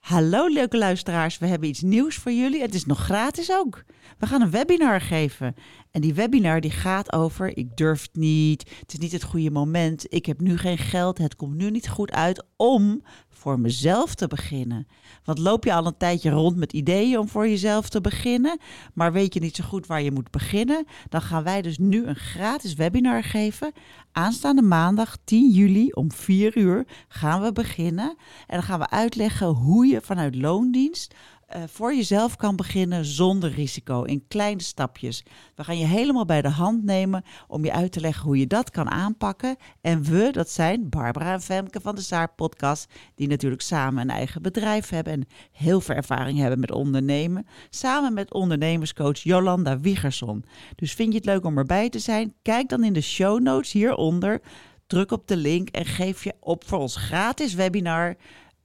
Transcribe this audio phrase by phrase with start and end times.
[0.00, 2.60] Hallo leuke luisteraars, we hebben iets nieuws voor jullie.
[2.60, 3.82] Het is nog gratis ook.
[4.18, 5.54] We gaan een webinar geven.
[5.90, 9.50] En die webinar die gaat over, ik durf het niet, het is niet het goede
[9.50, 14.14] moment, ik heb nu geen geld, het komt nu niet goed uit om voor mezelf
[14.14, 14.86] te beginnen.
[15.24, 18.58] Want loop je al een tijdje rond met ideeën om voor jezelf te beginnen,
[18.94, 22.06] maar weet je niet zo goed waar je moet beginnen, dan gaan wij dus nu
[22.06, 23.72] een gratis webinar geven.
[24.12, 28.08] Aanstaande maandag 10 juli om 4 uur gaan we beginnen.
[28.46, 31.14] En dan gaan we uitleggen hoe je vanuit loondienst
[31.56, 35.24] uh, voor jezelf kan beginnen zonder risico, in kleine stapjes.
[35.54, 38.46] We gaan je helemaal bij de hand nemen om je uit te leggen hoe je
[38.46, 39.56] dat kan aanpakken.
[39.80, 44.10] En we, dat zijn Barbara en Femke van de Zaar Podcast, die natuurlijk samen een
[44.10, 47.46] eigen bedrijf hebben en heel veel ervaring hebben met ondernemen.
[47.70, 50.44] Samen met ondernemerscoach Jolanda Wiegerson.
[50.74, 52.34] Dus vind je het leuk om erbij te zijn?
[52.42, 54.40] Kijk dan in de show notes hieronder.
[54.86, 58.16] Druk op de link en geef je op voor ons gratis webinar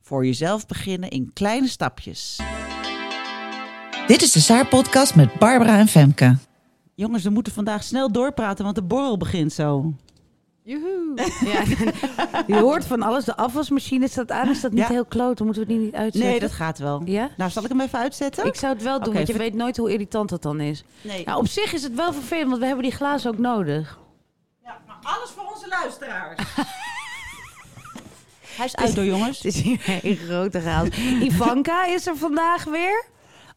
[0.02, 2.40] voor jezelf beginnen in kleine stapjes.
[4.08, 6.38] Dit is de Saar-podcast met Barbara en Femke.
[6.96, 9.94] Jongens, we moeten vandaag snel doorpraten, want de borrel begint zo.
[10.64, 11.04] Joehoe.
[11.46, 11.64] Ja,
[12.56, 13.26] je hoort van alles.
[13.26, 14.50] De afwasmachine staat aan.
[14.50, 14.88] Is dat niet Ja.
[14.88, 15.38] heel kloot?
[15.38, 16.30] Dan moeten we het niet uitzetten.
[16.32, 17.02] Nee, dat gaat wel.
[17.06, 17.30] Ja?
[17.38, 18.46] Nou, zal ik hem even uitzetten?
[18.46, 20.84] Ik zou het wel doen, want je weet nooit hoe irritant dat dan is.
[21.02, 21.26] Nee.
[21.26, 24.00] Nou, op zich is het wel vervelend, want we hebben die glazen ook nodig.
[24.64, 26.40] Ja, maar alles voor onze luisteraars.
[28.58, 29.38] Hij is uit door jongens.
[29.38, 30.88] Het is hier een grote chaos.
[31.22, 33.06] Ivanka is er vandaag weer.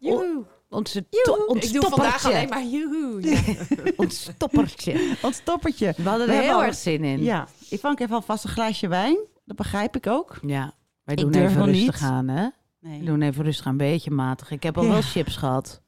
[0.00, 3.22] O- Onze, to- ons Ik doe vandaag alleen maar joehoe.
[3.22, 3.40] Ja.
[3.96, 5.00] Ons toppertje.
[5.22, 5.94] Ons toppertje.
[5.96, 7.22] We hadden We er hebben heel erg zin in.
[7.22, 9.16] Ja, Ivanka heeft alvast een glaasje wijn.
[9.44, 10.38] Dat begrijp ik ook.
[10.46, 10.72] Ja,
[11.04, 12.10] wij Ik doen durf even rustig niet.
[12.10, 12.48] aan, hè?
[12.80, 12.98] Nee.
[12.98, 14.50] We doen even rustig aan, een beetje matig.
[14.50, 14.90] Ik heb al Ja.
[14.90, 15.80] wel chips gehad.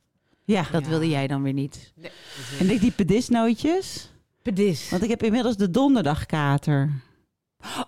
[0.44, 0.88] Ja, Dat Ja.
[0.88, 1.92] wilde jij dan weer niet.
[1.96, 2.10] Nee,
[2.58, 4.10] en ik die pedisnootjes.
[4.42, 4.90] Pedis.
[4.90, 6.90] Want ik heb inmiddels de donderdagkater.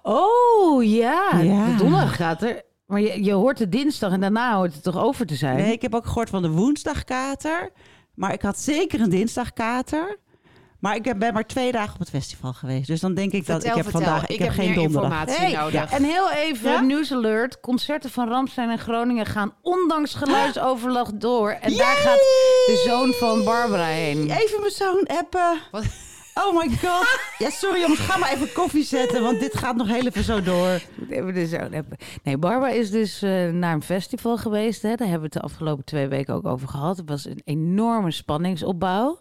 [0.02, 1.38] Oh, ja.
[1.40, 1.66] Ja.
[1.66, 2.62] De donderdag gaat er.
[2.92, 5.56] Maar je, je hoort de dinsdag en daarna hoort het toch over te zijn?
[5.56, 7.70] Nee, ik heb ook gehoord van de woensdagkater.
[8.14, 10.18] Maar ik had zeker een dinsdagkater.
[10.80, 12.86] Maar ik heb- ben maar twee dagen op het festival geweest.
[12.86, 14.00] Dus dan denk ik dat ik heb vertel.
[14.00, 15.10] vandaag ik, heb geen donderdag.
[15.10, 15.90] informatie Hey, nodig.
[15.92, 16.80] En heel even, Ja?
[16.80, 17.60] nieuwsalert.
[17.60, 21.50] Concerten van Ramstein en Groningen gaan ondanks geluidsoverlast door.
[21.50, 22.18] En daar gaat
[22.66, 24.30] de zoon van Barbara heen.
[24.30, 25.58] Even mijn zoon appen.
[25.70, 25.84] Wat?
[26.34, 27.20] Oh my god.
[27.38, 30.42] Ja, sorry jongens, ga maar even koffie zetten, want dit gaat nog heel even zo
[30.42, 30.80] door.
[32.22, 34.82] Nee, Barbara is dus eh, naar een festival geweest.
[34.82, 34.88] Hè.
[34.88, 36.96] Daar hebben we het de afgelopen twee weken ook over gehad.
[36.96, 39.20] Het was een enorme spanningsopbouw.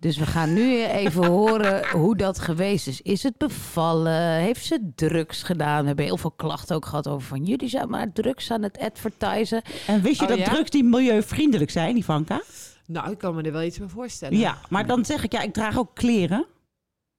[0.00, 3.00] Dus we gaan nu even horen hoe dat geweest is.
[3.02, 4.32] Is het bevallen?
[4.32, 5.80] Heeft ze drugs gedaan?
[5.80, 8.78] We hebben heel veel klachten ook gehad over van jullie zijn maar drugs aan het
[8.78, 9.62] advertisen.
[9.86, 10.44] En wist je Oh, dat ja?
[10.44, 12.42] drugs die milieuvriendelijk zijn, Ivanka?
[12.86, 14.38] Nou, ik kan me er wel iets bij voorstellen.
[14.38, 16.46] Ja, maar dan zeg ik, ja, ik draag ook kleren.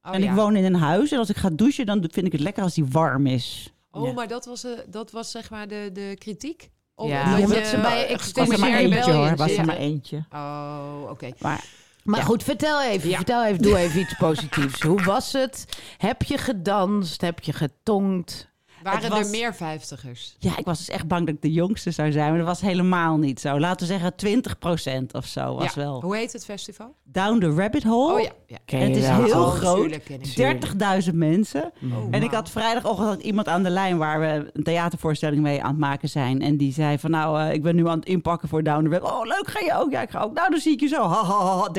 [0.01, 1.11] Oh, en ik woon in een huis.
[1.11, 3.73] En als ik ga douchen, dan vind ik het lekker als die warm is.
[3.91, 4.13] Oh, Ja.
[4.13, 6.69] maar dat was, eh, dat was zeg maar de, de kritiek?
[6.95, 9.65] Of Ja, omdat omdat je, ze bij Extinction Was er maar eentje hoor, was er
[9.65, 10.25] maar eentje.
[10.33, 11.29] Oh, oké.
[11.39, 11.63] Maar
[12.03, 12.25] Maar Ja.
[12.25, 13.15] goed, vertel even, Ja.
[13.15, 14.81] vertel even, doe even iets positiefs.
[14.81, 15.65] Hoe was het?
[15.97, 17.21] Heb je gedanst?
[17.21, 18.47] Heb je getongd?
[18.93, 20.35] Waren was- er meer vijftigers?
[20.39, 22.27] ja, ik was dus echt bang dat ik de jongste zou zijn.
[22.29, 23.59] Maar dat was helemaal niet zo.
[23.59, 25.81] Laten we zeggen 20% of zo was ja.
[25.81, 26.01] wel.
[26.01, 26.95] Hoe heet het festival?
[27.03, 28.13] Down the Rabbit Hole.
[28.13, 28.31] Oh ja.
[28.47, 28.57] ja.
[28.65, 29.23] Ken Het is wel.
[29.23, 29.75] heel Oh, groot.
[29.81, 30.35] tuurlijk ken ik.
[31.07, 31.71] 30.000 mensen.
[31.83, 35.69] Oh, En ik had vrijdagochtend iemand aan de lijn waar we een theatervoorstelling mee aan
[35.69, 36.41] het maken zijn.
[36.41, 38.89] En die zei van nou, eh, ik ben nu aan het inpakken voor Down the
[38.89, 39.03] Web.
[39.03, 39.91] Oh, leuk, ga je ook?
[39.91, 40.33] Ja, ik ga ook.
[40.33, 41.01] Nou, dan zie ik je zo.
[41.01, 41.69] Ha, ha, ha, ha,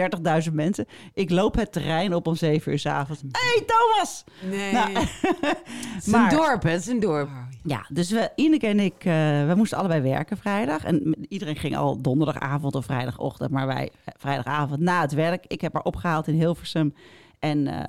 [0.44, 0.86] 30.000 mensen.
[1.14, 3.22] Ik loop het terrein op om 7 uur s'avonds.
[3.32, 4.24] hey, Thomas!
[4.50, 4.72] Nee.
[4.72, 5.56] Nou, Het
[5.98, 6.70] is een Maar- dorp, hè?
[6.70, 7.28] Het is een dorp.
[7.28, 9.12] Oh, Ja, dus we, Ineke en ik, eh,
[9.46, 10.84] we moesten allebei werken vrijdag.
[10.84, 13.50] En iedereen ging al donderdagavond of vrijdagochtend.
[13.50, 15.44] Maar wij eh, vrijdagavond na het werk.
[15.46, 16.94] Ik heb haar opgehaald in Hilversum.
[17.38, 17.84] En eh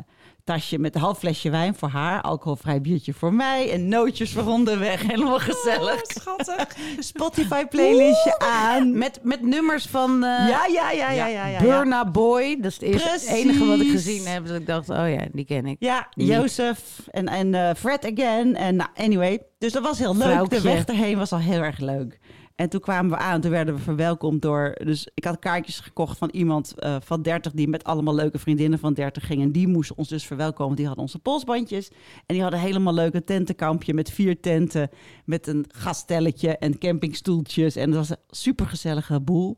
[0.50, 2.22] tasje met een half flesje wijn voor haar.
[2.22, 3.72] Alcoholvrij biertje voor mij.
[3.72, 5.02] En nootjes voor onderweg.
[5.08, 6.02] Helemaal gezellig.
[6.04, 6.68] schattig.
[7.00, 8.98] Spotify playlistje aan.
[8.98, 11.48] Met, met nummers van eh Ja, ja, ja, ja, ja.
[11.48, 12.56] ja, Burna Boy.
[12.62, 13.44] Dat is het eerste- het Precies.
[13.44, 14.48] enige wat ik gezien heb.
[14.48, 15.76] Dat ik dacht, oh ja, die ken ik.
[15.80, 16.08] Ja.
[16.14, 16.80] Jozef
[17.12, 18.56] en, en eh, Fred again.
[18.56, 19.40] En nou, anyway.
[19.58, 20.24] Dus dat was heel leuk.
[20.28, 20.56] Vrouwtje.
[20.56, 22.20] De weg erheen was al heel erg leuk.
[22.60, 24.76] En toen kwamen we aan, toen werden we verwelkomd door...
[24.84, 27.52] Dus ik had kaartjes gekocht van iemand eh, van 30...
[27.52, 29.42] die met allemaal leuke vriendinnen van 30 ging.
[29.42, 30.76] En die moesten ons dus verwelkomen.
[30.76, 31.88] Die hadden onze polsbandjes.
[32.26, 34.90] En die hadden helemaal leuke tentenkampje met vier tenten...
[35.26, 37.76] met een gaststelletje en campingstoeltjes.
[37.76, 39.58] En dat was een supergezellige boel.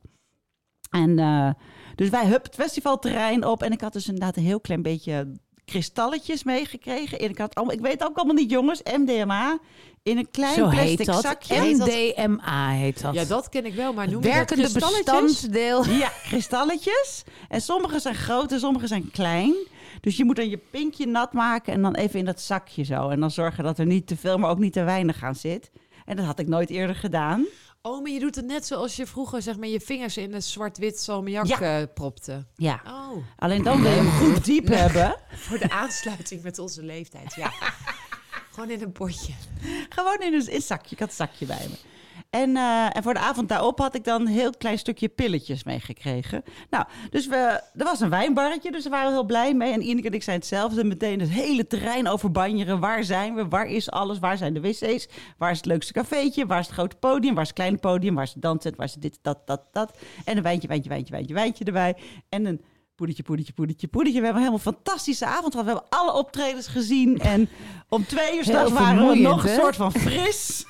[0.89, 1.49] En eh,
[1.95, 3.63] dus wij hup het festivalterrein op.
[3.63, 5.31] En ik had dus inderdaad een heel klein beetje
[5.65, 7.19] kristalletjes meegekregen.
[7.19, 9.59] En ik, had allemaal, ik weet ook allemaal niet, jongens, MDMA
[10.03, 11.21] in een klein Zo plastic heet dat.
[11.21, 11.61] zakje.
[11.61, 13.13] MDMA heet dat.
[13.13, 15.31] Ja, dat ken ik wel, maar noem dat Werkende kristalletjes?
[15.41, 15.85] bestanddeel.
[16.03, 17.23] Ja, kristalletjes.
[17.49, 19.53] En sommige zijn groot en sommige zijn klein.
[20.01, 23.09] Dus je moet dan je pinkje nat maken en dan even in dat zakje zo.
[23.09, 25.71] En dan zorgen dat er niet te veel, maar ook niet te weinig aan zit.
[26.05, 27.45] En dat had ik nooit eerder gedaan.
[27.81, 30.41] Oh, maar je doet het net zoals je vroeger zeg maar, je vingers in een
[30.43, 31.59] zwart-wit salmiak Ja.
[31.79, 32.45] eh, propte.
[32.55, 32.81] Ja.
[32.87, 35.15] Oh, Alleen dan wil je hem goed diep hebben.
[35.35, 37.51] voor de aansluiting met onze leeftijd, ja.
[38.51, 39.33] Gewoon in een potje.
[39.89, 40.91] Gewoon in een, in zakje.
[40.91, 41.75] Ik had een zakje bij me.
[42.29, 45.63] En, eh, en voor de avond daarop had ik dan een heel klein stukje pilletjes
[45.63, 46.43] meegekregen.
[46.69, 47.35] Nou, dus we,
[47.75, 49.73] er was een wijnbarretje, dus daar waren we heel blij mee.
[49.73, 50.83] En Ineke en ik zijn hetzelfde.
[50.83, 52.79] Meteen het hele terrein overbanjeren.
[52.79, 53.47] Waar zijn we?
[53.47, 54.19] Waar is alles?
[54.19, 55.07] Waar zijn de wc's?
[55.37, 56.45] Waar is het leukste cafeetje?
[56.45, 57.33] Waar is het grote podium?
[57.33, 58.15] Waar is het kleine podium?
[58.15, 58.75] Waar is de dansset?
[58.75, 59.97] Waar is dit, dat, dat, dat?
[60.25, 61.95] En een wijntje, wijntje, wijntje, wijntje, wijntje erbij.
[62.29, 62.61] En een
[63.01, 64.19] poedertje, poedertje, poedertje, poedertje.
[64.19, 65.65] We hebben een helemaal fantastische avond gehad.
[65.65, 67.19] We hebben alle optredens gezien.
[67.19, 67.49] En
[67.89, 70.65] om twee uur s'nachts waren we nog een soort van fris.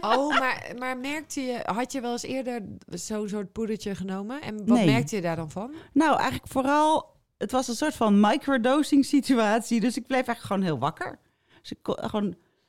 [0.00, 4.42] Oh, maar, maar merkte je, had je wel eens eerder zo'n soort poedertje genomen?
[4.42, 4.86] En wat Nee.
[4.86, 5.72] merkte je daar dan van?
[5.92, 9.80] Nou, eigenlijk vooral, het was een soort van microdosing situatie.
[9.80, 11.18] Dus ik bleef eigenlijk gewoon heel wakker.
[11.60, 12.24] Dus ik kon gewoon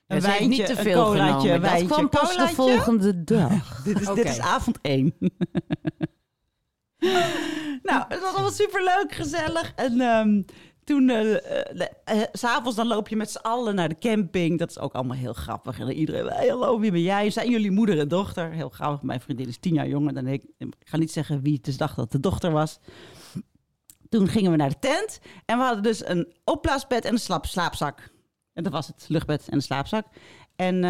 [0.07, 1.53] een Ja, wijntje, niet te een veel colaatje, genomen.
[1.53, 2.55] een Dat wijntje, kwam pas de colaatje.
[2.55, 3.81] volgende dag.
[3.85, 5.13] Dit is, dit is avond één.
[7.90, 9.74] nou, het was allemaal superleuk, gezellig.
[9.75, 10.42] En ehm,
[10.84, 14.60] toen, eh, eh, s'avonds dan loop je met z'n allen naar de camping.
[14.60, 15.80] Dat is ook allemaal heel grappig.
[15.80, 17.30] En iedereen, hey, hallo, wie ben jij?
[17.30, 18.51] Zijn jullie moeder en dochter?
[18.51, 19.01] Heel grappig.
[19.01, 20.44] Mijn vriendin is tien jaar jonger dan ik.
[20.57, 22.80] Ik ga niet zeggen wie, dus dacht dat het de dochter was.
[24.10, 25.19] Toen gingen we naar de tent.
[25.46, 28.12] En we hadden dus een opblaasbed en een slaap, slaapzak.
[28.54, 30.06] En dat was het, luchtbed en een slaapzak.
[30.56, 30.81] En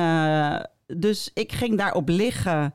[0.88, 2.74] dus ik ging daarop liggen.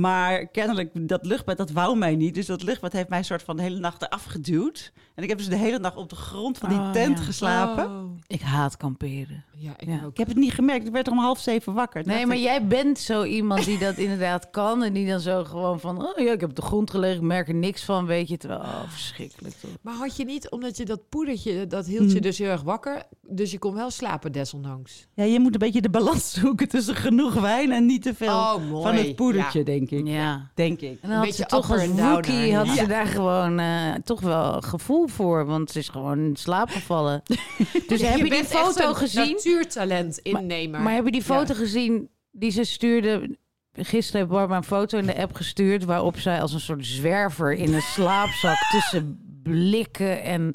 [0.00, 2.34] Maar kennelijk, dat luchtbed, dat wou mij niet.
[2.34, 4.92] Dus dat luchtbed heeft mij een soort van de hele nacht eraf geduwd.
[5.14, 7.24] En ik heb dus de hele nacht op de grond van die Oh, tent ja.
[7.24, 7.84] geslapen.
[7.84, 8.10] Oh.
[8.26, 9.44] Ik haat kamperen.
[9.56, 10.00] Ja, ik Ja.
[10.04, 10.10] ook.
[10.10, 10.86] Ik heb het niet gemerkt.
[10.86, 12.06] Ik werd er om half zeven wakker.
[12.06, 14.82] Nee, maar ik, jij bent zo iemand die dat inderdaad kan.
[14.82, 16.02] En die dan zo gewoon van...
[16.06, 17.16] Oh ja, ik heb op de grond gelegen.
[17.16, 18.36] Ik merk er niks van, weet je.
[18.36, 19.70] Terwijl, oh, verschrikkelijk toch.
[19.82, 22.20] Maar had je niet, omdat je dat poedertje, dat hield je Hmm.
[22.20, 23.02] dus heel erg wakker.
[23.22, 25.06] Dus je kon wel slapen desondanks.
[25.14, 28.28] Ja, je moet een beetje de balans zoeken tussen genoeg wijn en niet te veel
[28.28, 29.87] Oh, van het poedertje, denk ik.
[29.90, 30.50] Ja.
[30.54, 30.98] Denk ik.
[31.02, 32.10] En dan had beetje ze toch downer.
[32.12, 32.74] rookie had Ja.
[32.74, 35.46] ze daar gewoon eh, toch wel gevoel voor.
[35.46, 37.22] Want ze is gewoon in slaap gevallen.
[37.88, 39.32] dus heb je, die foto een gezien?
[39.32, 40.80] natuurtalent innemer.
[40.80, 41.34] Maar heb je die Ja.
[41.36, 43.36] foto gezien die ze stuurde?
[43.72, 45.84] Gisteren heeft Barbara een foto in de app gestuurd...
[45.84, 50.54] waarop zij als een soort zwerver in een slaapzak tussen blikken en...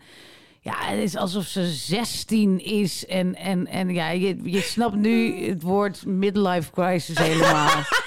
[0.65, 3.05] Ja, het is alsof ze 16 is.
[3.05, 7.69] En, en, en ja, je, je snapt nu het woord midlife crisis helemaal.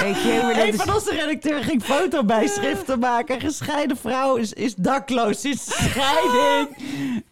[0.00, 3.40] Weet je, maar dat Een is- van onze redacteur ging fotobijschriften maken.
[3.40, 6.68] Gescheiden vrouw is, is dakloos sinds scheiding.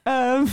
[0.02, 0.44] Ehm,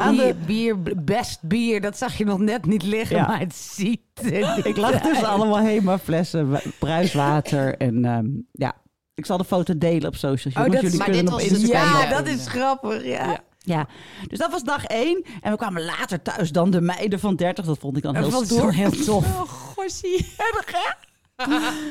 [0.00, 3.26] aan bier, de, bier, best bier, dat zag je nog net niet liggen, Ja.
[3.26, 5.02] maar het ziet er niet ik lag uit.
[5.02, 7.76] tussen allemaal Hema-flessen, wa- bruiswater.
[7.76, 8.72] En ehm, ja,
[9.14, 10.56] ik zal de foto delen op socials.
[10.56, 10.72] Oh, jongens.
[10.72, 12.16] dat- Jullie maar kunnen dit op was dus Instagram Ja, Ja.
[12.16, 13.38] dat is grappig, ja.
[13.66, 13.76] Ja.
[13.76, 13.86] Ja,
[14.28, 15.24] dus dat was dag één.
[15.40, 17.64] En we kwamen later thuis dan de meiden van 30.
[17.64, 18.72] Dat vond ik dan heel Dat stoer.
[18.72, 19.24] heel tof.
[19.26, 19.40] Oh,
[19.74, 20.34] gossie.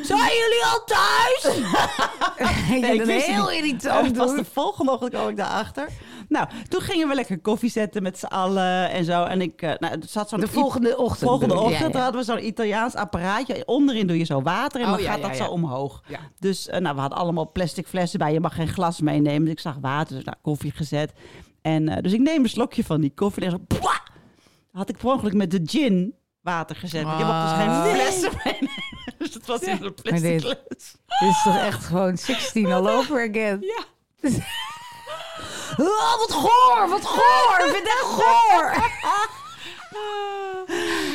[0.01, 1.43] Zijn jullie al thuis?
[2.69, 4.05] Nee, ik dat wist heel irritant.
[4.07, 5.87] Het was de volgende ochtend kwam ik daarachter.
[6.29, 9.23] Nou, toen gingen we lekker koffie zetten met z'n allen en zo.
[9.23, 11.29] En ik, eh, nou, er zat zo'n De volgende ochtend.
[11.29, 12.03] volgende ochtend Ja, ja.
[12.03, 13.65] hadden we zo'n Italiaans apparaatje.
[13.65, 15.45] Onderin doe je zo water en Oh, dan ja, gaat ja, dat ja.
[15.45, 16.01] zo omhoog.
[16.07, 16.19] Ja.
[16.39, 18.33] Dus eh, nou, we hadden allemaal plastic flessen bij.
[18.33, 19.41] Je mag geen glas meenemen.
[19.43, 21.11] Dus ik zag water, dus nou, koffie gezet.
[21.65, 23.57] En eh, dus ik neem een slokje van die koffie en zo...
[24.71, 27.01] had ik per ongeluk met de gin water gezet.
[27.01, 27.93] Je mag dus geen Ah.
[27.93, 28.83] flessen meenemen.
[29.17, 33.57] Dus het was in een plastic dit- is toch echt gewoon 16 all over again.
[33.61, 33.83] Ja.
[35.77, 37.65] Oh, wat goor, wat goor.
[37.65, 38.73] Ik vind het echt goor.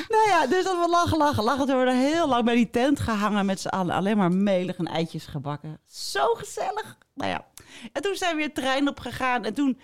[0.08, 1.66] Nou ja, dus dat we lachen, lachen, lachen.
[1.66, 3.94] Toen hebben we er heel lang bij die tent gehangen met z'n allen.
[3.94, 5.78] Alleen maar melig en eitjes gebakken.
[5.86, 6.96] Zo gezellig.
[7.14, 7.44] Nou ja.
[7.92, 9.44] En toen zijn we weer het terrein op gegaan.
[9.44, 9.80] En toen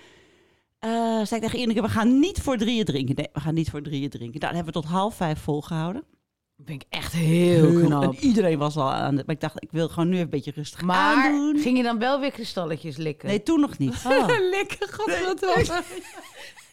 [1.26, 3.14] zei ik tegen Ineke, we gaan niet voor drieën drinken.
[3.14, 4.40] Nee, we gaan niet voor drieën drinken.
[4.40, 6.05] Nou, dat hebben we tot half vijf volgehouden.
[6.57, 8.02] Dat vind ik echt heel knap.
[8.02, 9.26] En iedereen was al aan het...
[9.26, 11.59] Maar ik dacht, ik wil gewoon nu even een beetje rustig Maar aandoen.
[11.59, 13.28] ging je dan wel weer kristalletjes likken?
[13.28, 14.02] Nee, toen nog niet.
[14.07, 14.28] Oh.
[14.50, 15.83] Lekker, godverdomme.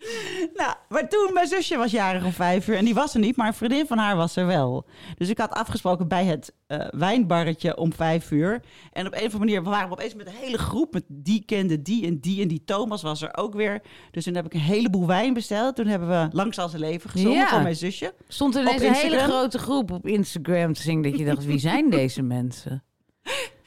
[0.54, 3.36] Nou, maar toen, mijn zusje was jarig om vijf uur en die was er niet,
[3.36, 4.86] maar een vriendin van haar was er wel.
[5.16, 8.60] Dus ik had afgesproken bij het eh, wijnbarretje om vijf uur.
[8.92, 11.44] En op een of andere manier waren we opeens met een hele groep, met die
[11.44, 13.82] kende die en die en die Thomas was er ook weer.
[14.10, 15.76] Dus toen heb ik een heleboel wijn besteld.
[15.76, 17.48] Toen hebben we Langs als zijn leven gezongen Ja.
[17.48, 18.14] voor mijn zusje.
[18.28, 21.58] Stond er ineens een hele grote groep op Instagram te zien dat je dacht, wie
[21.58, 22.82] zijn deze mensen?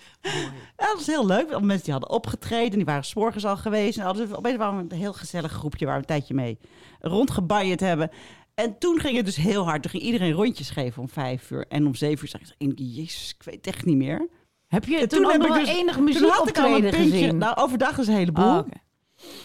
[0.78, 1.52] Ja, dat was heel leuk.
[1.52, 3.98] Want mensen die hadden opgetreden, die waren 's morgens al geweest.
[3.98, 6.60] En hadden, opeens waren we een heel gezellig groepje waar we een tijdje mee
[7.00, 8.10] rondgebanjerd hebben.
[8.56, 9.82] En toen ging het dus heel hard.
[9.82, 11.66] Toen ging iedereen rondjes geven om vijf uur.
[11.68, 14.28] En om zeven uur zag ik, jezus, ik weet het echt niet meer.
[14.68, 16.90] Heb je En toen, ook heb ik dus- enig Toen had ik al een muziekoptreden
[16.92, 17.10] puntje.
[17.20, 17.38] gezien?
[17.38, 18.58] Nou, overdag is een heleboel.
[18.58, 18.68] Oh.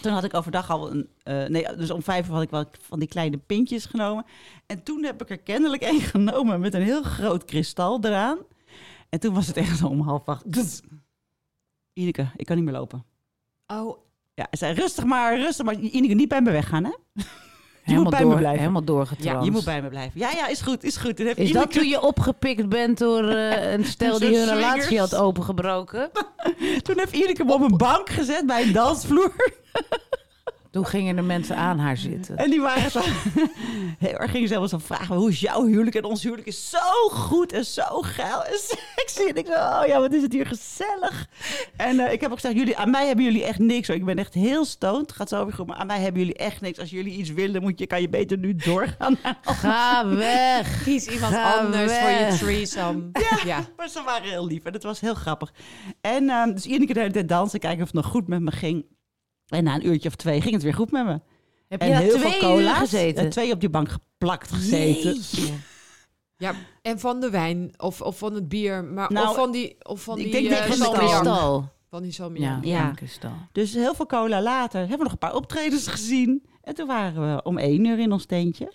[0.01, 1.09] Toen had ik overdag al een...
[1.23, 4.25] eh, nee, dus om vijf uur had ik wel van die kleine pintjes genomen.
[4.65, 8.37] En toen heb ik er kennelijk één genomen met een heel groot kristal eraan.
[9.09, 10.53] En toen was het echt zo om half acht.
[10.53, 10.81] Dus,
[11.93, 13.05] Ineke, ik kan niet meer lopen.
[13.67, 13.97] Oh,
[14.33, 15.75] Ja, zei rustig maar, rustig maar.
[15.75, 16.91] Ineke, niet bij me weggaan, hè?
[17.83, 18.59] helemaal, bij me door, blijven.
[18.59, 19.45] helemaal doorgetranst.
[19.45, 20.19] Je moet bij me blijven.
[20.19, 21.15] Ja, ja, is goed, is goed.
[21.15, 24.49] Toen heeft Is dat toen je opgepikt bent door eh, een stel Een die hun
[24.49, 26.09] relatie had opengebroken?
[26.83, 29.33] Toen heeft Ineke me op een bank gezet bij een dansvloer.
[30.71, 32.37] Toen gingen de mensen aan haar zitten.
[32.37, 33.01] En die waren zo...
[33.99, 35.95] Heel erg gingen ze helemaal zo vragen, hoe is jouw huwelijk?
[35.95, 38.59] En ons huwelijk is zo goed en zo geil en
[38.95, 39.29] sexy.
[39.29, 41.27] En ik zo, oh ja, wat is het hier gezellig.
[41.75, 43.87] En eh, ik heb ook gezegd, jullie, aan mij hebben jullie echt niks.
[43.87, 43.95] Hoor.
[43.95, 45.67] Ik ben echt heel stoned, gaat zo weer goed.
[45.67, 46.79] Maar aan mij hebben jullie echt niks.
[46.79, 49.17] Als jullie iets willen, moet je, kan je beter nu doorgaan.
[49.61, 50.83] Ga weg.
[50.83, 53.09] kies iemand Ga anders voor je threesome.
[53.45, 53.59] Ja.
[53.77, 55.53] Maar ze waren heel lief en dat was heel grappig.
[56.01, 58.41] En eh, dus iedere keer de hele tijd dansen, kijken of het nog goed met
[58.41, 58.85] me ging.
[59.49, 61.19] En na een uurtje of twee ging het weer goed met me.
[61.67, 62.77] Heb en je daar heel twee veel uur cola's.
[62.77, 63.23] gezeten?
[63.23, 65.13] eh, twee op die bank geplakt gezeten.
[65.13, 65.53] Jeetje.
[66.45, 69.75] ja, en van de wijn of, of van het bier, maar Nou, of van die,
[69.85, 70.91] of van ik die denk eh, Kristal.
[70.93, 71.69] kristal.
[71.89, 72.63] Van die Ja, salmiak.
[72.63, 72.77] Ja.
[72.77, 72.91] ja.
[72.91, 73.31] kristal.
[73.51, 76.45] Dus heel veel cola later hebben we nog een paar optredens gezien.
[76.61, 78.73] En toen waren we om één uur in ons tentje.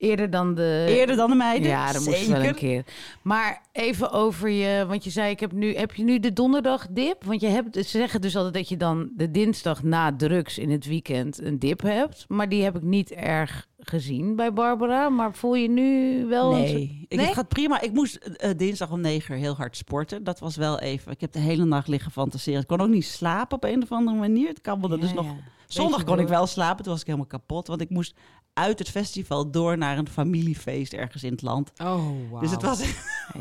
[0.00, 0.86] Eerder dan de...
[0.88, 1.68] Eerder dan de meiden.
[1.68, 2.84] Ja, dat moest wel een keer.
[3.22, 6.86] Maar even over je, want je zei, ik heb nu, heb je nu de donderdag
[6.90, 7.24] dip?
[7.24, 10.70] Want je hebt, ze zeggen dus altijd dat je dan de dinsdag na drugs in
[10.70, 12.24] het weekend een dip hebt.
[12.28, 15.08] Maar die heb ik niet erg gezien bij Barbara.
[15.08, 16.52] Maar voel je nu wel...
[16.54, 17.26] een Nee, ik, Nee?
[17.26, 17.80] het gaat prima.
[17.80, 20.24] Ik moest eh, dinsdag om negen uur heel hard sporten.
[20.24, 21.12] Dat was wel even.
[21.12, 22.60] Ik heb de hele nacht liggen fantaseren.
[22.60, 24.48] Ik kon ook niet slapen op een of andere manier.
[24.48, 25.24] Het kabbelde dus Ja, nog.
[25.24, 25.36] ja.
[25.72, 26.82] Zondag kon ik wel slapen.
[26.82, 27.66] Toen was ik helemaal kapot.
[27.66, 28.14] Want ik moest
[28.52, 31.70] uit het festival door naar een familiefeest ergens in het land.
[31.82, 32.40] Oh, wow.
[32.40, 32.80] Dus het was.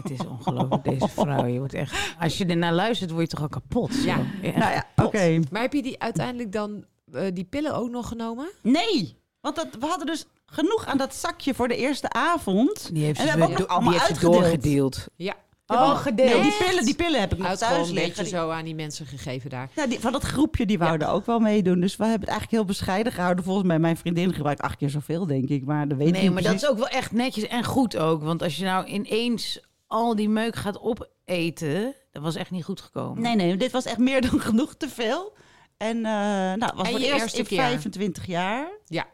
[0.01, 1.45] Het is ongelooflijk, deze vrouw.
[1.45, 3.93] Je wordt echt, als je ernaar luistert, word je toch al kapot.
[3.93, 4.01] zo.
[4.07, 4.17] Ja.
[4.41, 5.39] Nou ja, oké.
[5.51, 8.49] Maar heb je die uiteindelijk dan eh, die pillen ook nog genomen?
[8.61, 12.89] Nee, want dat, we hadden dus genoeg aan dat zakje voor de eerste avond.
[12.93, 14.43] Die heeft En ze, we hebben ook do- allemaal die heeft ze uitgedeeld.
[14.43, 15.07] doorgedeeld.
[15.15, 15.35] Ja.
[15.71, 16.33] Oh, gedeeld.
[16.33, 18.23] Nee, die pillen, die pillen heb ik nog thuis gewoon een liggen.
[18.23, 19.69] beetje zo aan die mensen gegeven daar.
[19.75, 21.79] Ja, die, van dat groepje, die wouden ook wel meedoen.
[21.79, 23.43] Dus we hebben het eigenlijk heel bescheiden gehouden.
[23.43, 25.65] Volgens mij, mijn vriendin gebruikt acht keer zoveel, denk ik.
[25.65, 27.97] Maar dat weet ik Nee, niet maar dat is ook wel echt netjes en goed
[27.97, 28.23] ook.
[28.23, 32.81] Want als je nou ineens al die meuk gaat opeten, dat was echt niet goed
[32.81, 33.21] gekomen.
[33.21, 35.33] Nee, nee, dit was echt meer dan genoeg te veel.
[35.77, 37.57] En uh, nou, het was En voor het eerst eerste in keer?
[37.61, 38.67] 25 jaar.
[38.85, 39.07] Ja.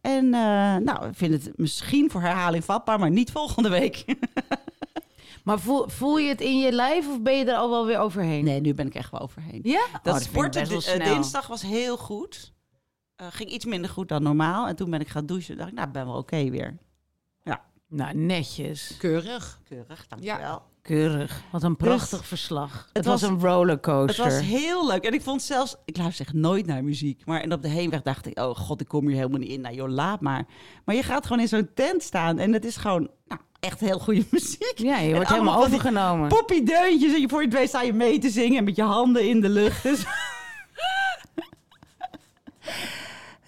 [0.00, 4.04] En uh, nou, ik vind het misschien voor herhaling vatbaar, maar niet volgende week.
[5.50, 7.98] Maar voel, voel je het in je lijf of ben je er al wel weer
[7.98, 8.44] overheen?
[8.44, 9.60] nee, nu ben ik echt wel overheen.
[9.62, 9.86] Ja?
[10.02, 11.14] Dat, Oh, ik sporten best wel di- eh, snel.
[11.14, 12.52] dinsdag was heel goed.
[13.16, 14.66] Eh, ging iets minder goed dan normaal.
[14.66, 15.56] En toen ben ik gaan douchen.
[15.56, 16.78] dacht ik, nou, ben wel oké weer.
[17.92, 18.94] Nou, netjes.
[18.98, 19.60] Keurig.
[19.64, 20.62] Keurig, dankjewel.
[20.82, 21.42] Keurig.
[21.52, 22.72] Wat een prachtig verslag.
[22.86, 24.24] Het, het was, was- een Het rollercoaster.
[24.24, 25.04] was heel leuk.
[25.04, 27.24] En ik vond zelfs, ik luister echt nooit naar muziek.
[27.26, 29.60] Maar en op de heenweg dacht ik, oh god, ik kom hier helemaal niet in.
[29.60, 30.44] Nou joh, laat maar.
[30.84, 32.38] Maar je gaat gewoon in zo'n tent staan.
[32.38, 34.72] En het is gewoon nou, echt heel goede muziek.
[34.76, 36.28] Ja, je wordt helemaal overgenomen.
[36.28, 37.12] Poppy deuntjes.
[37.12, 38.64] En je voor je het weet sta je mee te zingen.
[38.64, 39.82] Met je handen in de lucht.
[39.82, 40.04] Dus,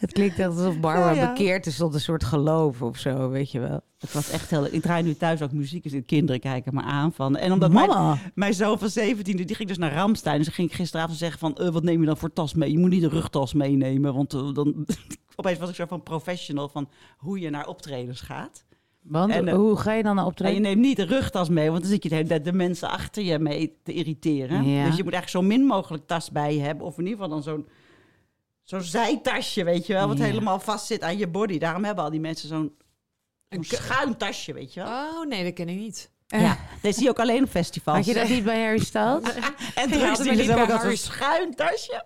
[0.03, 1.29] Het klinkt alsof Barbara Ja, ja.
[1.29, 3.81] bekeerd is tot een soort geloof of zo, weet je wel.
[3.99, 4.65] het was echt heel.
[4.65, 5.83] Ik draai nu thuis ook muziek.
[5.83, 7.37] Dus de kinderen kijken me aan van.
[7.37, 8.19] En omdat mijn, Mama.
[8.35, 10.39] mijn zoon van 17, die ging dus naar Ramstein.
[10.39, 12.73] Dus ging ik gisteravond zeggen van, eh, wat neem je dan voor tas mee?
[12.73, 14.15] Je moet niet een rugtas meenemen.
[14.15, 14.87] Want eh, dan...
[15.37, 18.65] Opeens was ik zo van professional van hoe je naar optredens gaat.
[19.03, 20.63] Want En, eh, hoe ga je dan naar En je optreden?
[20.63, 23.79] neemt niet de rugtas mee, want dan zit je de, de mensen achter je mee
[23.83, 24.65] te irriteren.
[24.65, 24.85] Ja.
[24.87, 26.87] Dus je moet eigenlijk zo min mogelijk tas bij je hebben.
[26.87, 27.69] Of in ieder geval dan zo'n
[28.63, 30.09] zo'n zijtasje, weet je wel.
[30.09, 30.25] Wat Ja.
[30.25, 31.59] helemaal vast zit aan je body.
[31.59, 32.73] Daarom hebben al die mensen zo'n
[33.49, 34.91] Een schuin tasje, weet je wel.
[34.91, 36.11] Oh, nee, dat ken ik niet.
[36.27, 37.97] Ja, dat zie je ook alleen op festivals.
[37.97, 39.23] Had je dat niet bij Harry Styles?
[39.75, 40.97] En dat hebben niet ook Harry.
[40.97, 42.05] zo'n schuin tasje.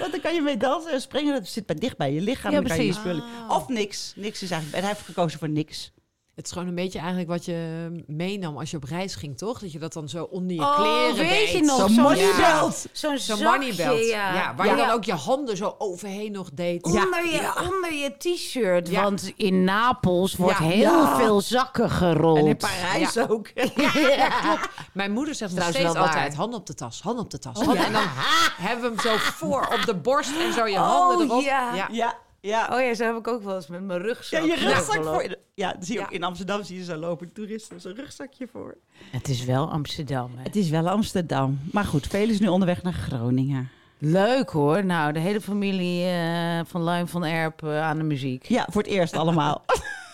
[0.00, 1.32] Want dan kan je mee dansen en springen.
[1.32, 2.52] Dat zit bij, dicht bij je lichaam.
[2.52, 3.22] Ja, dan kan je spullen.
[3.48, 4.12] Of niks.
[4.16, 4.82] Niks is eigenlijk...
[4.82, 5.92] En hij heeft gekozen voor niks.
[6.34, 9.58] Het is gewoon een beetje eigenlijk wat je meenam als je op reis ging, toch?
[9.58, 11.64] Dat je dat dan zo onder je Oh, kleren weet je deed.
[11.66, 11.76] nog?
[11.76, 12.86] Zo'n moneybelt.
[12.92, 14.08] Zo'n Zo'n zakje, moneybelt.
[14.08, 14.34] ja.
[14.34, 14.54] Ja.
[14.56, 14.72] waar Ja.
[14.72, 16.84] je dan ook je handen zo overheen nog deed.
[16.84, 18.88] Onder je, onder je t-shirt.
[18.88, 19.02] Ja.
[19.02, 20.64] Want in Napels wordt Ja.
[20.64, 21.16] heel Ja.
[21.16, 22.38] veel zakken gerold.
[22.38, 23.48] En in Parijs ook.
[24.92, 27.58] Mijn moeder zegt nog Trouwens steeds altijd, hand op de tas, hand op de tas.
[27.58, 27.84] Oh, ja.
[27.86, 31.42] En dan hebben we hem zo voor op de borst en zo je handen erop.
[31.42, 31.88] ja.
[31.90, 32.14] Ja.
[32.42, 32.76] Ja, ja.
[32.76, 34.42] Oh ja, zo heb ik ook wel eens met mijn Ja, rugzak.
[34.44, 35.38] je rugzak voor je.
[35.54, 36.06] Ja, zie je Ja.
[36.06, 36.62] ook in Amsterdam.
[36.64, 38.76] Zie je zo lopen toeristen zo'n rugzakje voor.
[39.10, 40.42] Het is wel Amsterdam, hè?
[40.42, 41.58] Het is wel Amsterdam.
[41.72, 43.70] Maar goed, velen is nu onderweg naar Groningen.
[43.98, 44.84] Leuk hoor.
[44.84, 48.44] Nou, de hele familie eh, van Luim van Erp eh, aan de muziek.
[48.48, 49.64] Ja, voor het eerst allemaal.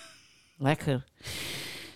[0.58, 1.04] Lekker.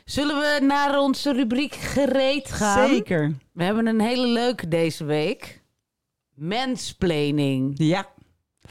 [0.04, 2.88] Zullen we naar onze rubriek gereed gaan?
[2.88, 3.32] Zeker.
[3.52, 5.62] We hebben een hele leuke deze week.
[6.34, 7.74] Mansplaining.
[7.76, 8.06] Ja.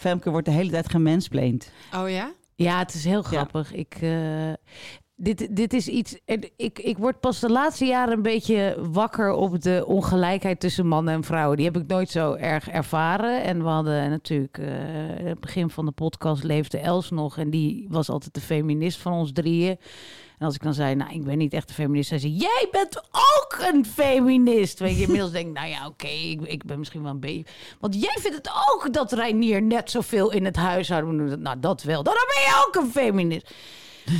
[0.01, 1.71] Femke wordt de hele tijd gemensplained.
[1.95, 2.31] Oh ja?
[2.55, 3.73] Ja, het is heel grappig.
[3.73, 4.53] Ik, eh,
[5.15, 6.19] dit, dit is iets.
[6.25, 10.87] en Ik, ik word pas de laatste jaren een beetje wakker op de ongelijkheid tussen
[10.87, 11.57] mannen en vrouwen.
[11.57, 13.43] Die heb ik nooit zo erg ervaren.
[13.43, 14.57] En we hadden natuurlijk.
[14.57, 14.67] eh,
[15.25, 17.37] het begin van de podcast leefde Els nog.
[17.37, 19.77] En die was altijd de feminist van ons drieën.
[20.41, 22.67] En als ik dan zei, nou, ik ben niet echt een feminist, zei ze, jij
[22.71, 24.79] bent ook een feminist.
[24.79, 27.45] Weet je, inmiddels denk ik, nou ja, oké, ik, ik ben misschien wel een beetje...
[27.79, 31.41] Want jij vindt het ook dat Reinier net zoveel in het huishouden moet doen.
[31.41, 32.03] Nou, dat wel.
[32.03, 33.53] Dan ben je ook een feminist.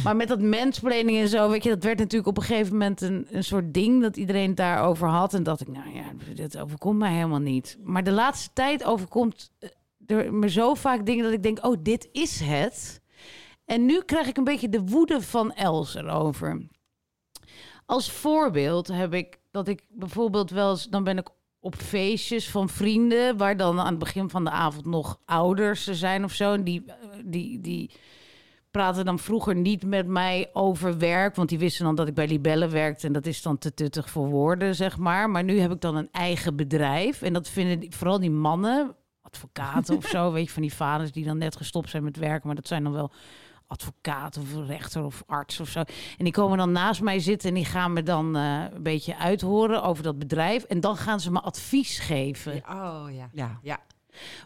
[0.04, 3.02] Maar met dat mensplaning en zo, weet je, dat werd natuurlijk op een gegeven moment
[3.02, 5.34] een, een soort ding dat iedereen het daarover had.
[5.34, 7.78] En dacht ik, nou ja, dit overkomt mij helemaal niet.
[7.84, 9.70] Maar de laatste tijd overkomt eh,
[10.06, 13.01] er me zo vaak dingen dat ik denk, oh, dit is het.
[13.72, 16.68] En nu krijg ik een beetje de woede van Els erover.
[17.86, 22.70] Als voorbeeld heb ik dat ik bijvoorbeeld wel eens, dan ben ik op feestjes van
[22.70, 26.54] vrienden, waar dan aan het begin van de avond nog ouders zijn of zo.
[26.54, 27.92] En die, eh, die, die
[28.72, 32.28] praten dan vroeger niet met mij over werk, want die wisten dan dat ik bij
[32.28, 35.30] Libelle werkte en dat is dan te tuttig voor woorden, zeg maar.
[35.30, 38.96] Maar nu heb ik dan een eigen bedrijf en dat vinden die, vooral die mannen,
[39.22, 42.48] advocaten of zo, weet je, van die vaders die dan net gestopt zijn met werken,
[42.48, 43.12] maar dat zijn dan wel
[43.72, 45.80] advocaat of rechter of arts of zo.
[46.18, 49.18] En die komen dan naast mij zitten en die gaan me dan eh, een beetje
[49.18, 50.64] uithoren over dat bedrijf.
[50.64, 53.30] En dan gaan ze me advies geven Ja, Oh ja.
[53.34, 53.60] Ja.
[53.62, 53.80] Ja.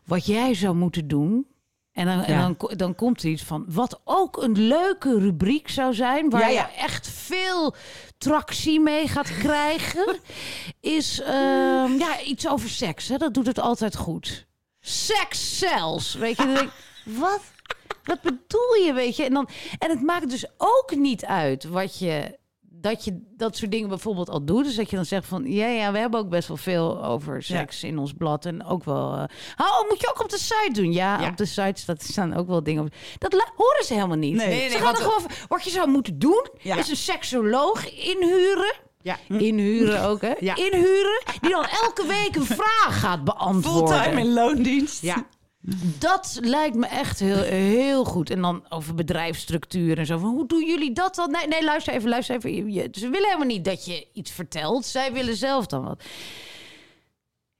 [0.06, 1.48] wat jij zou moeten doen.
[1.92, 2.42] En dan, en Ja.
[2.58, 6.48] dan, dan komt er iets van, wat ook een leuke rubriek zou zijn, waar Ja,
[6.48, 6.70] ja.
[6.74, 7.76] je echt veel
[8.18, 10.20] tractie mee gaat krijgen,
[10.80, 13.08] is ehm, ja, iets over seks.
[13.08, 13.18] Hè?
[13.18, 14.46] Dat doet het altijd goed.
[14.80, 16.14] Seks zelfs.
[16.14, 16.74] Weet je, dan denk ik,
[17.20, 17.42] wat?
[18.06, 19.24] Wat bedoel je, weet je?
[19.24, 23.72] En, dan, en het maakt dus ook niet uit wat je, dat je dat soort
[23.72, 24.64] dingen bijvoorbeeld al doet.
[24.64, 27.44] Dus dat je dan zegt van, ja, ja, we hebben ook best wel veel over
[27.44, 28.46] seks in ons blad.
[28.46, 29.24] En ook wel, eh,
[29.58, 30.94] oh, moet je ook op de site doen?
[30.94, 31.28] Ja, Ja.
[31.30, 32.94] op de site staat, staan ook wel dingen op.
[33.18, 34.36] Dat horen ze helemaal niet.
[34.36, 34.48] Nee.
[34.48, 36.78] Nee, nee, ze gaan want- gewoon, wat je zou moeten doen, Ja.
[36.78, 38.74] is een seksoloog inhuren.
[39.02, 39.18] Ja.
[39.28, 40.34] Inhuren ook, hè?
[40.40, 40.56] Ja.
[40.56, 43.96] Inhuren, die dan elke week een vraag gaat beantwoorden.
[43.98, 45.02] Fulltime in loondienst.
[45.02, 45.26] Ja.
[46.00, 48.30] Dat lijkt me echt heel, heel goed.
[48.30, 50.18] En dan over bedrijfsstructuur en zo.
[50.18, 51.32] Van, hoe doen jullie dat dan?
[51.32, 52.72] Nee, nee, luister even, luister even.
[52.92, 54.86] Ze willen helemaal niet dat je iets vertelt.
[54.86, 56.04] Zij willen zelf dan wat.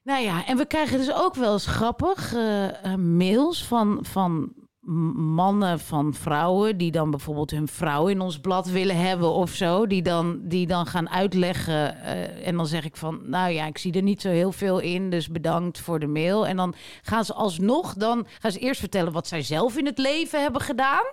[0.02, 4.52] Nou ja, en we krijgen dus ook wel eens grappig eh, eh, mails van, van
[4.86, 6.76] mannen, van vrouwen...
[6.76, 9.86] die dan bijvoorbeeld hun vrouw in ons blad willen hebben of zo.
[9.86, 12.02] Die dan, die dan gaan uitleggen.
[12.02, 14.78] eh, en dan zeg ik van, nou ja, ik zie er niet zo heel veel
[14.78, 15.10] in...
[15.10, 16.46] dus bedankt voor de mail.
[16.46, 19.12] En dan gaan ze alsnog, dan gaan ze eerst vertellen...
[19.12, 21.04] wat zij zelf in het leven hebben gedaan.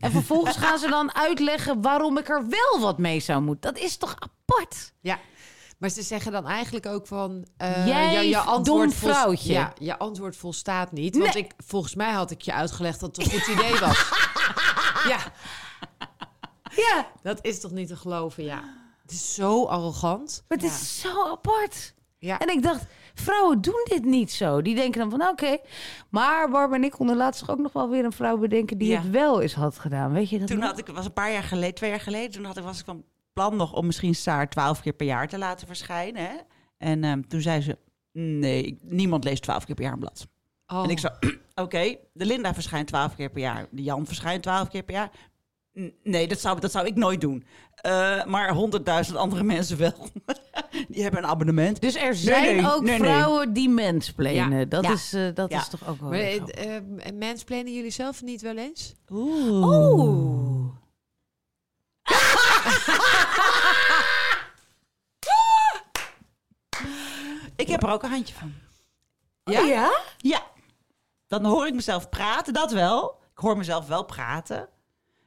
[0.00, 1.82] En vervolgens gaan ze dan uitleggen...
[1.82, 3.74] waarom ik er wel wat mee zou moeten.
[3.74, 4.92] Dat is toch apart?
[5.00, 5.18] Ja.
[5.80, 7.46] Maar ze zeggen dan eigenlijk ook van...
[7.56, 9.52] eh, Jij ja, je dom antwoord vol- vrouwtje.
[9.52, 11.18] Ja, je antwoord volstaat niet.
[11.18, 14.08] Want ik, volgens mij had ik je uitgelegd dat het een goed idee was.
[15.12, 15.18] ja,
[16.76, 18.62] Ja, dat is toch niet te geloven, ja.
[19.02, 20.44] Het is zo arrogant.
[20.48, 21.94] maar het is zo apart.
[22.18, 22.38] Ja.
[22.38, 24.62] En ik dacht, vrouwen doen dit niet zo.
[24.62, 25.58] Die denken dan van, oké.
[26.08, 28.78] Maar Barb en ik konden laatst toch ook nog wel weer een vrouw bedenken...
[28.78, 29.00] die Ja.
[29.00, 30.12] het wel eens had gedaan.
[30.12, 30.66] Weet je dat Toen nog?
[30.68, 32.84] had ik, was een paar jaar geleden, twee jaar geleden, toen had ik, was ik
[32.84, 36.22] van plan nog om misschien Saar twaalf keer per jaar te laten verschijnen.
[36.22, 36.36] Hè?
[36.78, 37.78] En ehm, toen zei ze,
[38.12, 40.28] nee, niemand leest twaalf keer per jaar een blad.
[40.66, 40.82] Oh.
[40.84, 41.08] En ik zo,
[41.64, 43.66] oké, de Linda verschijnt twaalf keer per jaar.
[43.70, 45.10] De Jan verschijnt twaalf keer per jaar.
[46.02, 47.44] Nee, dat zou, dat zou ik nooit doen.
[47.74, 49.92] Eh, maar honderdduizend andere mensen wel.
[50.88, 51.80] Die hebben een abonnement.
[51.80, 53.08] Dus er zijn nee, ook nee, nee.
[53.08, 54.58] vrouwen die mensplenen.
[54.58, 54.64] Ja.
[54.64, 54.92] Dat, Ja.
[54.92, 55.58] Is, eh, dat Ja.
[55.60, 56.10] is toch ook wel...
[56.10, 56.82] Maar weer eh, eh,
[57.18, 58.94] mansplainen jullie zelf niet wel eens?
[59.10, 59.66] Oeh.
[59.66, 60.72] Oeh.
[67.56, 68.52] Ik heb er ook een handje van.
[69.44, 69.60] Ja?
[69.60, 69.98] ja?
[70.16, 70.42] Ja.
[71.26, 73.18] Dan hoor ik mezelf praten, dat wel.
[73.32, 74.68] Ik hoor mezelf wel praten.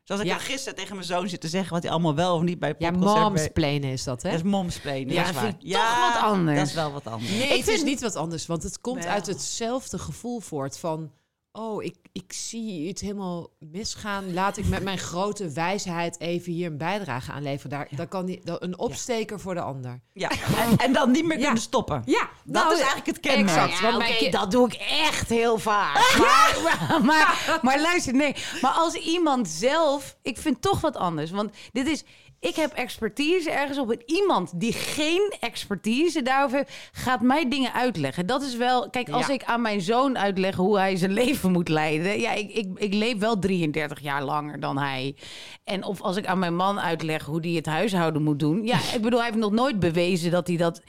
[0.04, 0.34] Zoals ik Ja.
[0.34, 1.74] al gisteren tegen mijn zoon zit te zeggen...
[1.74, 3.20] wat hij allemaal wel of niet bij Ja, popconcert...
[3.22, 3.30] weet.
[3.30, 4.30] momsplainen is dat, hè?
[4.30, 5.48] Dat is momsplenen, Ja, dat is waar.
[5.48, 6.58] ik toch wat anders.
[6.60, 7.30] dat is wel wat anders.
[7.32, 11.12] Nee, Ik het is niet wat anders, want het komt uit hetzelfde gevoel voort van...
[11.56, 14.34] Oh, ik, ik zie iets helemaal misgaan.
[14.34, 17.70] Laat ik met mijn grote wijsheid even hier een bijdrage aan leveren.
[17.70, 20.02] Daar, daar kan die, een opsteker voor de ander.
[20.14, 20.30] Ja.
[20.70, 21.44] En, en dan niet meer Ja.
[21.44, 22.02] kunnen stoppen.
[22.06, 23.48] Ja, Dat is eigenlijk het kenmerk.
[23.50, 23.74] Exact.
[23.80, 25.96] Ja, want mijn ki- dat doe ik echt heel vaak.
[26.20, 28.36] Maar, maar, maar, maar luister, nee.
[28.62, 30.18] Maar als iemand zelf...
[30.22, 31.32] Ik vind toch wat anders.
[31.32, 32.04] Want dit is...
[32.44, 33.92] Ik heb expertise ergens op.
[33.92, 36.90] En iemand die geen expertise daarover heeft...
[36.92, 38.26] gaat mij dingen uitleggen.
[38.26, 38.90] Dat is wel...
[38.90, 39.34] Kijk, als Ja.
[39.34, 42.20] ik aan mijn zoon uitleg hoe hij zijn leven moet leiden...
[42.20, 45.16] Ja, ik, ik, ik leef wel 33 jaar langer dan hij.
[45.64, 48.66] En of als ik aan mijn man uitleg hoe hij het huishouden moet doen...
[48.66, 50.82] Ja, ik bedoel, hij heeft nog nooit bewezen dat hij dat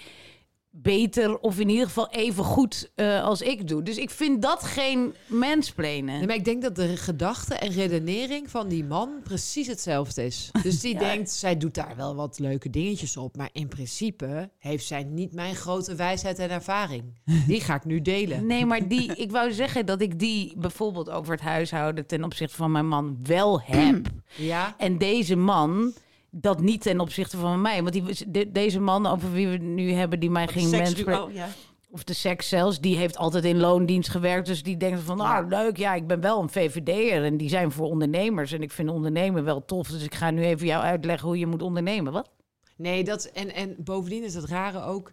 [0.76, 3.82] beter of in ieder geval even goed eh, als ik doe.
[3.82, 6.16] Dus ik vind dat geen mansplainen.
[6.16, 10.50] Nee, maar ik denk dat de gedachte en redenering van die man precies hetzelfde is.
[10.62, 13.36] Dus die denkt, zij doet daar wel wat leuke dingetjes op.
[13.36, 17.04] Maar in principe heeft zij niet mijn grote wijsheid en ervaring.
[17.46, 18.46] Die ga ik nu delen.
[18.46, 22.56] Nee, maar die, ik wou zeggen dat ik die bijvoorbeeld over het huishouden ten opzichte
[22.56, 24.06] van mijn man wel heb.
[24.36, 24.74] Ja?
[24.78, 25.92] En deze man
[26.36, 27.82] dat niet ten opzichte van mij.
[27.82, 31.24] Want die, de- deze man over wie we het nu hebben, die mij ging mansplainen.
[31.24, 31.48] oh, ja.
[31.90, 34.46] Of de seks zelfs, die heeft altijd in loondienst gewerkt.
[34.46, 37.24] Dus die denkt van, nou leuk, ja, ik ben wel een VVD'er.
[37.24, 38.52] En die zijn voor ondernemers.
[38.52, 39.88] En ik vind ondernemen wel tof.
[39.88, 42.12] Dus ik ga nu even jou uitleggen hoe je moet ondernemen.
[42.12, 42.30] Wat?
[42.76, 45.12] Nee, dat, en, en bovendien is het rare ook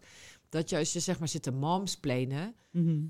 [0.51, 2.55] dat je als je zeg maar zit te momsplainen,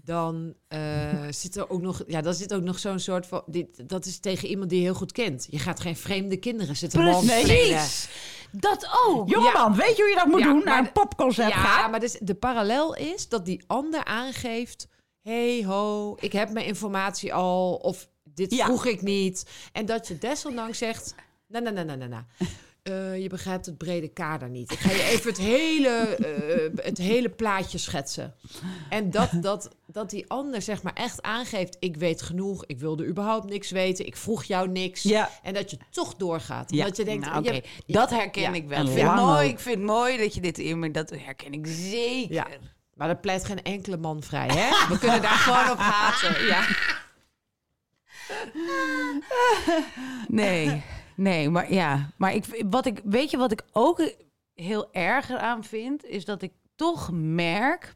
[0.04, 3.90] dan eh, zit er ook nog, ja, dan zit ook nog zo'n soort van, dit,
[3.90, 5.48] dat is tegen iemand die je heel goed kent.
[5.50, 7.46] Je gaat geen vreemde kinderen zitten momsplainen.
[7.48, 8.10] Precies!
[8.52, 9.30] Dat ook!
[9.30, 10.64] Jongeman, weet je hoe je dat moet Ja, doen?
[10.64, 11.92] Naar een popconcert Ja, gaan?
[11.92, 14.88] maar dus de parallel is dat die ander aangeeft,
[15.22, 18.66] hey ho, ik heb mijn informatie al, of dit Ja.
[18.66, 19.50] vroeg ik niet.
[19.72, 21.16] En dat je desondanks zegt,
[21.48, 22.24] nou, nou, nou, nou, nou, nou.
[22.82, 24.72] Eh, je begrijpt het brede kader niet.
[24.72, 28.36] Ik ga je even het hele, eh, het hele plaatje schetsen.
[28.90, 31.78] En dat, dat, dat die ander zeg maar echt aangeeft...
[31.80, 34.06] ik weet genoeg, ik wilde überhaupt niks weten...
[34.06, 35.04] ik vroeg jou niks.
[35.04, 35.30] Ja.
[35.44, 36.72] En dat je toch doorgaat.
[36.72, 36.86] Ja.
[36.86, 38.86] Dat je denkt, Nou, oké, ja, dat herken ja, ik wel.
[38.86, 40.92] Ik vind, het mooi, ik vind het mooi dat je dit in me...
[40.92, 42.34] Dat herken ik zeker.
[42.34, 42.48] Ja.
[42.94, 44.88] Maar dat pleit geen enkele man vrij, hè?
[44.88, 46.46] We kunnen daar gewoon op haten.
[46.46, 46.68] Ja.
[50.28, 50.84] Nee,
[51.16, 52.10] nee, maar ja.
[52.18, 54.12] Maar ik, wat ik, weet je wat ik ook
[54.54, 56.06] heel erger aan vind?
[56.06, 57.96] Is dat ik toch merk...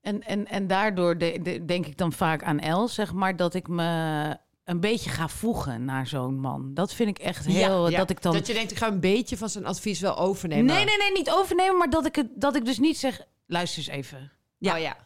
[0.00, 3.36] En, en, en daardoor de, de- denk ik dan vaak aan Els, zeg maar...
[3.36, 6.74] dat ik me een beetje ga voegen naar zo'n man.
[6.74, 7.88] Dat vind ik echt heel...
[7.88, 8.32] Ja, Dat ik dan...
[8.32, 10.64] dat je denkt, ik ga een beetje van zijn advies wel overnemen.
[10.64, 13.20] Nee, nee, nee, niet overnemen, maar dat ik, het, dat ik dus niet zeg...
[13.46, 14.32] Luister eens even.
[14.58, 14.74] Ja.
[14.74, 14.96] Oh, ja.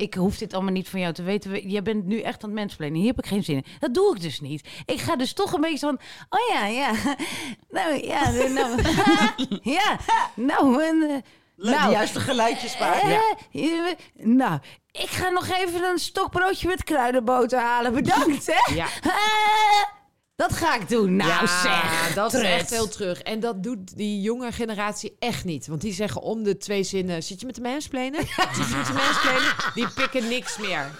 [0.00, 1.50] Ik hoef dit allemaal niet van jou te weten.
[1.50, 2.98] We- Jij bent nu echt aan het mensplenen.
[2.98, 3.64] Hier heb ik geen zin in.
[3.78, 4.68] Dat doe ik dus niet.
[4.86, 6.00] Ik ga dus toch een beetje van...
[6.28, 6.90] Oh ja, ja.
[7.70, 8.30] Nou, ja.
[8.30, 8.82] Nou,
[9.76, 9.96] ja.
[10.34, 11.16] Nou, en, eh,
[11.56, 13.00] Leuk, nou, de juiste geluidjes maar.
[13.00, 13.14] eh,
[13.52, 14.58] eh, nou,
[14.92, 17.94] ik ga nog even een stokbroodje met kruidenboter halen.
[17.94, 18.74] Bedankt, hè?
[18.74, 18.86] Ja.
[19.02, 19.98] Eh,
[20.40, 21.16] dat ga ik doen.
[21.16, 22.14] Nou, ja, zeg.
[22.14, 23.22] dat is echt heel terug.
[23.22, 25.66] En dat doet die jonge generatie echt niet.
[25.66, 27.22] Want die zeggen om de twee zinnen...
[27.22, 28.20] Zit je met de mansplainen?
[28.56, 29.52] Zit je met de mansplainen?
[29.74, 30.90] Die pikken niks meer.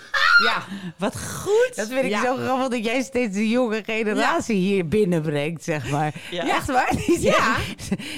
[0.44, 0.62] Ja.
[0.98, 1.72] Wat goed.
[1.74, 2.22] Dat vind ik Ja.
[2.22, 6.14] zo grappig dat jij steeds de jonge generatie hier binnenbrengt, zeg maar.
[6.30, 6.48] Ja.
[6.48, 6.96] Echt waar?
[6.96, 7.56] Die Ja.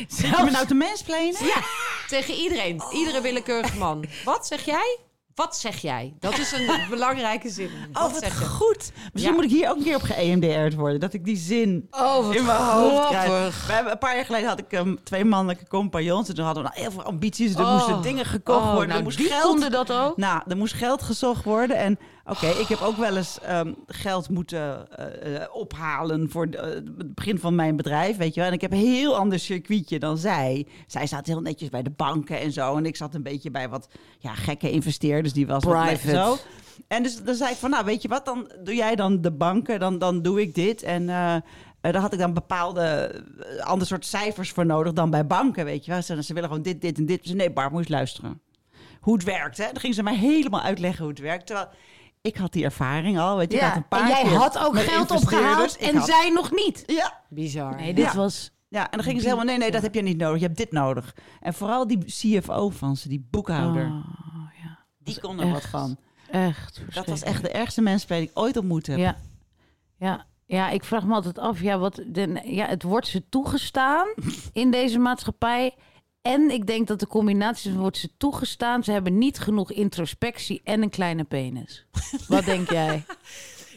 [0.08, 1.44] Zit je me nou te mensplenen?
[1.46, 1.62] Ja,
[2.08, 2.82] tegen iedereen.
[2.92, 4.04] Iedere willekeurige man.
[4.24, 4.98] Wat zeg jij?
[5.34, 6.14] Wat zeg jij?
[6.18, 7.70] Dat is een belangrijke zin.
[7.92, 8.44] Oh, wat zeg je?
[8.46, 8.92] goed.
[9.12, 9.40] Misschien Ja.
[9.40, 11.00] moet ik hier ook een keer op ge-EMDR'd worden.
[11.00, 13.66] Dat ik die zin Oh, in mijn hoofd krijg.
[13.66, 16.28] We hebben, een paar jaar geleden had ik um, twee mannelijke compagnons.
[16.28, 17.54] En toen hadden we nou heel veel ambities.
[17.54, 17.72] Er Oh.
[17.72, 18.86] moesten dingen gekocht Oh, worden.
[18.86, 19.42] nou, er moest die geld...
[19.42, 20.16] konden dat ook?
[20.16, 21.76] Nou, er moest geld gezocht worden.
[21.76, 26.56] En oké, ik heb ook wel eens ehm, geld moeten eh, eh, ophalen voor de-
[26.58, 28.48] eh, het begin van mijn bedrijf, weet je wel.
[28.48, 30.66] En ik heb een heel ander circuitje dan zij.
[30.86, 32.76] Zij zat heel netjes bij de banken en zo.
[32.76, 35.32] En ik zat een beetje bij wat ja, gekke investeerders.
[35.34, 36.10] Die was Private.
[36.10, 36.36] zo.
[36.88, 39.32] En dus dan zei ik van, nou weet je wat, dan doe jij dan de
[39.32, 40.82] banken, dan, dan doe ik dit.
[40.82, 41.36] En eh,
[41.80, 43.14] daar had ik dan bepaalde
[43.60, 46.02] ander soort cijfers voor nodig dan bij banken, weet je wel.
[46.02, 47.20] Ze, ze willen gewoon dit, dit en dit.
[47.22, 48.40] Ze nee, Bart, eens luisteren
[49.00, 49.56] hoe het werkt.
[49.56, 49.64] Hè?
[49.64, 51.46] Dan ging ze mij helemaal uitleggen hoe het werkt.
[51.46, 51.68] Terwijl
[52.22, 53.36] ik had die ervaring al.
[53.36, 56.06] Weet je, ik had Ja, een paar en jij had ook geld opgehaald en had-
[56.06, 56.82] zij nog niet.
[56.86, 57.76] Ja, Bizar.
[57.76, 58.14] Nee, dit Ja.
[58.14, 58.50] was...
[58.68, 60.40] ja, en dan gingen ze helemaal, nee, nee, dat heb je niet nodig.
[60.40, 61.14] Je hebt dit nodig.
[61.40, 64.04] En vooral die CFO van ze, die boekhouder, Oh,
[64.62, 64.78] ja.
[64.98, 65.96] die kon er wat van.
[66.30, 68.98] Echt Dat was echt de ergste mensplay die ik ooit ontmoet heb.
[68.98, 69.16] Ja.
[69.98, 70.26] Ja.
[70.46, 74.06] Ja, ik vraag me altijd af, ja, wat de, ja, het wordt ze toegestaan
[74.52, 75.74] in deze maatschappij.
[76.22, 80.82] En ik denk dat de combinatie wordt ze toegestaan, ze hebben niet genoeg introspectie en
[80.82, 81.86] een kleine penis.
[82.28, 83.04] Wat denk jij?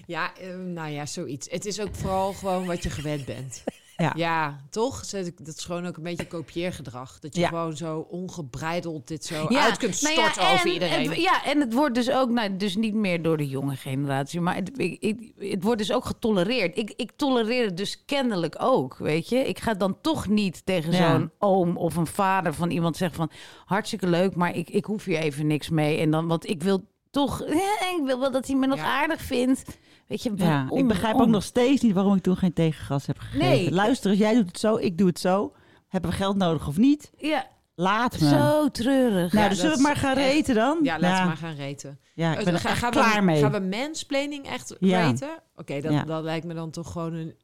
[0.06, 1.50] Ja, eh, nou ja, zoiets.
[1.50, 3.64] Het is ook vooral gewoon wat je gewend bent.
[3.98, 4.14] Ja.
[4.16, 5.06] Ja, toch?
[5.08, 7.20] Dat is gewoon ook een beetje kopieergedrag.
[7.20, 7.48] Dat je Ja.
[7.48, 11.22] gewoon zo ongebreideld dit zo uit kunt nou storten over en iedereen.
[11.22, 14.56] Ja, en het wordt dus ook, nou, dus niet meer door de jonge generatie, maar
[14.56, 16.78] het, ik, ik- het wordt dus ook getolereerd.
[16.78, 19.38] Ik, ik tolereer het dus kennelijk ook, weet je.
[19.38, 23.32] Ik ga dan toch niet tegen zo'n oom of een vader van iemand zeggen van,
[23.66, 25.98] hartstikke leuk, maar ik, ik hoef hier even niks mee.
[26.00, 27.42] En dan, want ik wil toch,
[27.98, 29.64] ik wil wel dat hij me nog aardig vindt.
[30.08, 33.18] Weet je, Ja, ik begrijp ook nog steeds niet waarom ik toen geen tegengas heb
[33.20, 33.40] gegeven.
[33.48, 33.72] Nee.
[33.72, 35.54] Luister eens, jij doet het zo, ik doe het zo.
[35.88, 37.12] Hebben we geld nodig of niet?
[37.18, 38.28] Ja, Laat me.
[38.30, 39.32] zo treurig.
[39.34, 40.80] nou, Ja, dus dat zullen we maar gaan echt- reten dan?
[40.84, 42.00] Ja, laten we maar gaan reten.
[42.14, 43.42] Ja, ik Eh, ben er gaan klaar we, mee.
[43.42, 45.08] Gaan we mansplaining echt Ja.
[45.08, 45.30] reten?
[45.56, 46.04] Oké, dan, Ja.
[46.04, 47.36] dan lijkt me dan toch gewoon een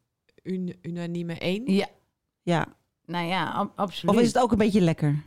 [0.43, 1.71] un- unanieme één.
[1.73, 1.87] Ja,
[2.41, 2.65] Ja.
[3.05, 4.15] nou ja, ab- absoluut.
[4.15, 5.23] Of is het ook een beetje lekker?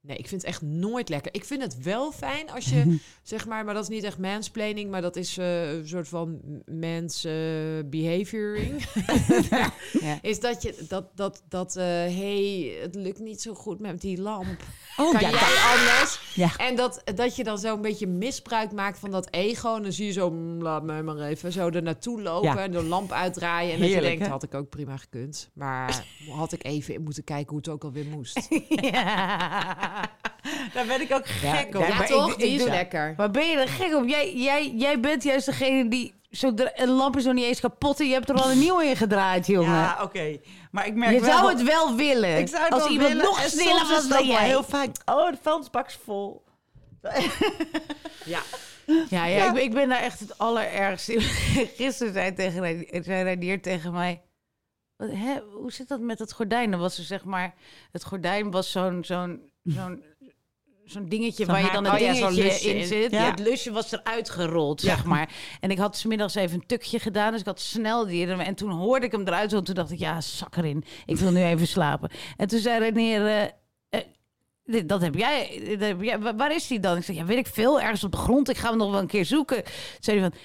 [0.00, 1.34] Nee, ik vind het echt nooit lekker.
[1.34, 4.90] Ik vind het wel fijn als je, zeg maar, maar dat is niet echt mansplaining,
[4.90, 7.22] maar dat is eh, een soort van mens
[7.86, 8.84] behavioring.
[10.00, 10.18] Ja.
[10.22, 14.20] Is dat je, dat, dat, dat, eh hey, het lukt niet zo goed met die
[14.20, 14.62] lamp.
[14.96, 16.32] Oh, kan ja, jij anders?
[16.34, 16.56] Ja.
[16.56, 19.76] En dat, dat je dan zo een beetje misbruik maakt van dat ego.
[19.76, 22.70] En dan zie je zo, mm, laat me maar even zo er naartoe lopen en
[22.70, 23.74] de lamp uitdraaien.
[23.74, 24.30] En dat je denkt, hè?
[24.30, 25.50] had ik ook prima gekund.
[25.52, 28.48] Maar had ik even moeten kijken hoe het ook alweer moest.
[28.68, 29.87] Ja.
[30.74, 31.82] Daar ben ik ook gek op.
[31.88, 32.32] Ja, maar toch?
[32.32, 33.14] ik- Die is doe- lekker.
[33.16, 34.08] Maar ben je er gek op?
[34.08, 36.14] Jij, jij, jij bent juist degene die...
[36.30, 38.78] Zo, een lamp is nog niet eens kapot en je hebt er al een nieuw
[38.80, 39.70] in gedraaid, jongen.
[39.74, 40.38] Ja, oké.
[40.70, 41.30] Maar ik merk je wel...
[41.36, 42.38] zou het wel willen.
[42.38, 43.24] Ik zou het als wel iemand willen.
[43.24, 44.46] nog sneller was dan jij.
[44.46, 44.88] heel vaak...
[45.04, 46.44] Oh, de vuilnisbak is vol.
[48.24, 48.40] Ja.
[49.08, 51.20] Ja, ja, Ik, ben- ik ben daar echt het allerergste in.
[51.76, 54.22] Gisteren zei, tegen, zei Reinier tegen mij...
[54.96, 56.70] Wat, hè, hoe zit dat met het gordijn?
[56.70, 57.54] Dan was er zeg maar...
[57.92, 59.04] Het gordijn was zo'n...
[59.04, 60.02] zo'n zo'n
[60.84, 63.10] zo'n dingetje waar je dan een oh dingetje in zit.
[63.10, 63.30] Ja.
[63.30, 65.32] Het lusje was eruit gerold, zeg maar.
[65.60, 68.26] En ik had smiddags even een tukje gedaan, dus ik had snel die...
[68.26, 70.84] En toen hoorde ik hem eruit, en toen dacht ik, ja, zak erin.
[71.06, 72.10] Ik wil nu even slapen.
[72.36, 72.84] En toen zei
[73.88, 74.00] eh,
[74.64, 76.18] dit- dat heb jij, dat heb jij.
[76.18, 76.96] Wa- Waar is die dan?
[76.96, 77.80] Ik zeg, ja, weet ik veel.
[77.80, 78.48] Ergens op de grond.
[78.48, 79.64] Ik ga hem nog wel een keer zoeken.
[79.64, 80.38] Toen zei hij van,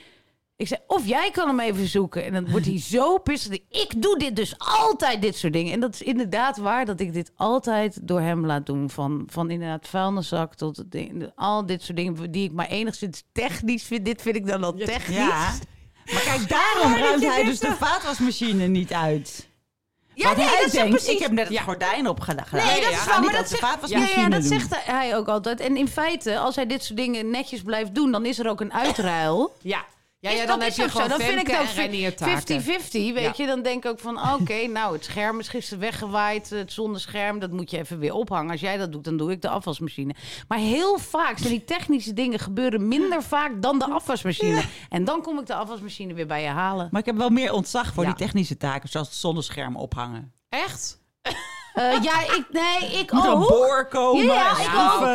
[0.55, 2.23] ik zei, of jij kan hem even zoeken.
[2.25, 3.57] En dan wordt hij zo pissig.
[3.69, 5.73] Ik doe dit dus altijd, dit soort dingen.
[5.73, 8.89] En dat is inderdaad waar dat ik dit altijd door hem laat doen.
[8.89, 13.83] Van, van inderdaad vuilniszak tot ding- al dit soort dingen die ik maar enigszins technisch
[13.83, 14.05] vind.
[14.05, 15.15] Dit vind ik dan al technisch.
[15.17, 15.53] Ja.
[16.13, 19.51] Maar kijk, daarom ruimt hij dus de vaatwasmachine niet uit.
[20.15, 21.13] Ja, nee, hij dat denkt, precies.
[21.13, 21.61] ik heb net het Ja.
[21.61, 22.45] gordijn opgedaan.
[22.51, 24.49] Nee, dat is waar, niet maar dat de zegt, ja, ja, dat doen.
[24.49, 25.59] zegt hij ook altijd.
[25.59, 28.61] En in feite, als hij dit soort dingen netjes blijft doen, dan is er ook
[28.61, 29.53] een uitruil.
[29.61, 29.85] Ja.
[30.23, 30.93] Ja, Is- ja, dan dat heb is je ook zo.
[30.95, 32.61] gewoon Dan vind ik Femke dan en Reinier taken.
[32.61, 33.31] 50-50, weet Ja.
[33.35, 33.45] je.
[33.45, 36.49] Dan denk ik ook van, oké, nou, het scherm is gisteren weggewaaid.
[36.49, 38.51] Het zonder scherm, dat moet je even weer ophangen.
[38.51, 40.13] Als jij dat doet, dan doe ik de afwasmachine.
[40.47, 44.63] Maar heel vaak zijn die technische dingen gebeuren minder vaak dan de afwasmachine.
[44.89, 46.87] En dan kom ik de afwasmachine weer bij je halen.
[46.91, 48.09] Maar ik heb wel meer ontzag voor Ja.
[48.09, 50.33] die technische taken, zoals het zonnescherm ophangen.
[50.49, 51.01] Echt?
[51.73, 53.47] Eh, ja, ik, nee, ik Moet een ook.
[53.47, 54.23] boor komen.
[54.25, 55.05] Ja, ja, ik ook.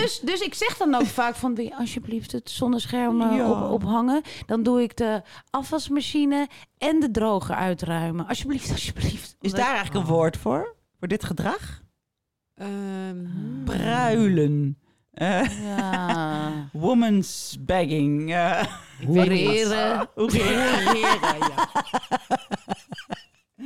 [0.00, 3.50] Dus, dus ik zeg dan ook vaak van, wil je alsjeblieft het zonnescherm eh, Ja.
[3.50, 4.22] op, ophangen?
[4.46, 6.48] Dan doe ik de afwasmachine
[6.78, 8.26] en de droger uitruimen.
[8.26, 9.36] Alsjeblieft, alsjeblieft.
[9.40, 10.74] Is daar eigenlijk een woord voor?
[10.98, 11.82] Voor dit gedrag?
[12.54, 13.24] Ehm,
[13.64, 14.78] Pruilen.
[15.12, 16.50] Eh, Ja.
[16.72, 18.34] woman's bagging.
[18.34, 18.62] eh,
[19.00, 19.74] ik weet niet.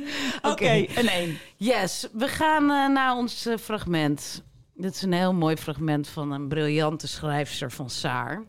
[0.51, 0.97] Oké, ja.
[0.97, 1.37] een één.
[1.55, 4.43] Yes, we gaan eh, naar ons eh, fragment.
[4.73, 8.43] Dit is een heel mooi fragment van een briljante schrijfster van Saar.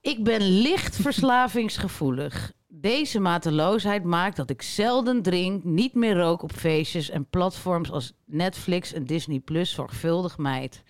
[0.00, 2.52] Ik ben licht verslavingsgevoelig.
[2.68, 8.12] Deze mateloosheid maakt dat ik zelden drink, niet meer rook op feestjes en platforms als
[8.24, 10.82] Netflix en Disney Plus zorgvuldig mijd.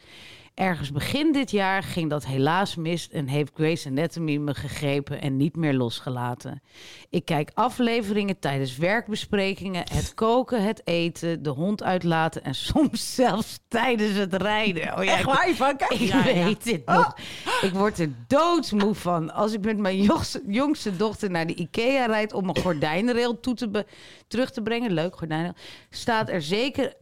[0.56, 5.36] Ergens begin dit jaar ging dat helaas mis en heeft Grey's Anatomy me gegrepen en
[5.36, 6.62] niet meer losgelaten.
[7.10, 13.58] Ik kijk afleveringen tijdens werkbesprekingen, het koken, het eten, de hond uitlaten en soms zelfs
[13.68, 14.98] tijdens het rijden.
[14.98, 15.90] Oh ja, Echt waar, Ivanka?
[15.90, 17.16] ik weet dit nog.
[17.62, 19.32] Ik word er doodsmoe van.
[19.32, 20.08] Als ik met mijn
[20.46, 23.86] jongste, dochter naar de IKEA rijd om een gordijnrail toe te
[24.28, 25.54] terug te brengen, leuk gordijnrail,
[25.90, 26.94] staat er zeker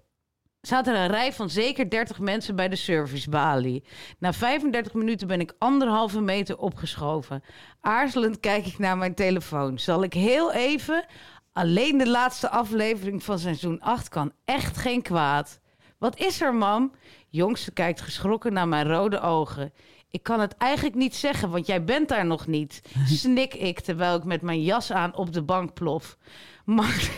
[0.71, 3.85] er een rij van zeker 30 mensen bij de servicebalie.
[4.19, 7.43] Na 35 minuten ben ik anderhalve meter opgeschoven.
[7.81, 9.79] Aarzelend kijk ik naar mijn telefoon.
[9.79, 11.05] Zal ik heel even...
[11.53, 15.61] Alleen de laatste aflevering van seizoen 8 kan echt geen kwaad.
[15.99, 16.93] Wat is er, mam?
[17.29, 19.73] Jongste kijkt geschrokken naar mijn rode ogen.
[20.11, 22.83] Ik kan het eigenlijk niet zeggen, want jij bent daar nog niet.
[23.07, 26.17] Snik ik terwijl ik met mijn jas aan op de bank plof.
[26.65, 27.11] Maar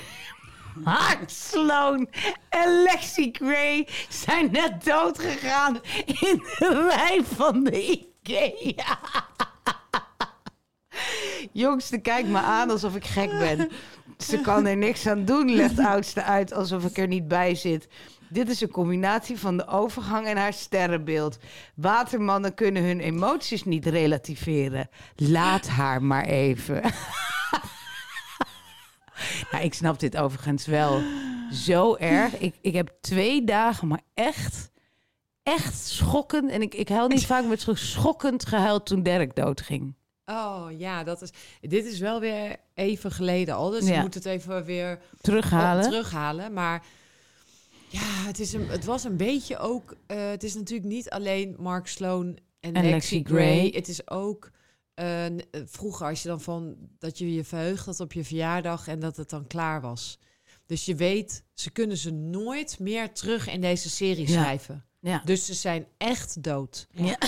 [0.85, 2.09] Mark Sloan
[2.49, 7.87] en Lexi Gray zijn net dood gegaan in de rij van de
[8.23, 8.99] IKEA.
[11.53, 13.71] Jongste kijkt me aan alsof ik gek ben.
[14.19, 17.89] Ze kan er niks aan doen, legt oudste uit alsof ik er niet bij zit.
[18.29, 21.39] Dit is een combinatie van de overgang en haar sterrenbeeld.
[21.75, 24.89] Watermannen kunnen hun emoties niet relativeren.
[25.17, 26.83] Laat haar maar even.
[29.53, 31.03] Nou, ik snap dit overigens wel
[31.53, 32.39] zo erg.
[32.39, 34.71] Ik, ik heb twee dagen, maar echt,
[35.43, 36.51] echt schokkend.
[36.51, 39.95] En ik, ik huil niet vaak, maar het is schokkend gehuild toen Dirk doodging.
[40.27, 41.31] Oh ja, dat is.
[41.61, 43.71] Dit is wel weer even geleden al.
[43.71, 43.95] Dus Ja.
[43.95, 45.85] je moet het even weer Terughalen.
[45.85, 46.53] op- terughalen.
[46.53, 46.83] Maar
[47.89, 49.95] ja, het, is een, het was een beetje ook.
[50.07, 52.27] eh, het is natuurlijk niet alleen Mark Sloan
[52.61, 53.57] en, En Lexi, Lexi Gray.
[53.59, 53.71] Gray.
[53.75, 54.51] Het is ook.
[54.97, 58.89] Eh, eh, vroeger, als je dan van dat je je verheugt had op je verjaardag
[58.89, 60.19] en dat het dan klaar was.
[60.67, 64.41] Dus je weet, ze kunnen ze nooit meer terug in deze serie Ja.
[64.43, 64.85] schrijven.
[65.01, 65.23] Ja.
[65.25, 66.87] Dus ze zijn echt dood.
[66.91, 67.19] Ja.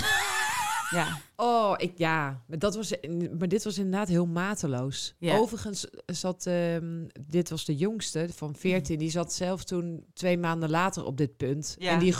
[0.89, 1.17] Ja.
[1.35, 2.93] Oh, ik, ja, maar, dat was,
[3.37, 5.15] maar dit was inderdaad heel mateloos.
[5.19, 5.37] Ja.
[5.37, 10.69] Overigens zat, ehm, dit was de jongste van 14, die zat zelf toen twee maanden
[10.69, 11.75] later op dit punt.
[11.79, 11.91] Ja.
[11.91, 12.15] En die,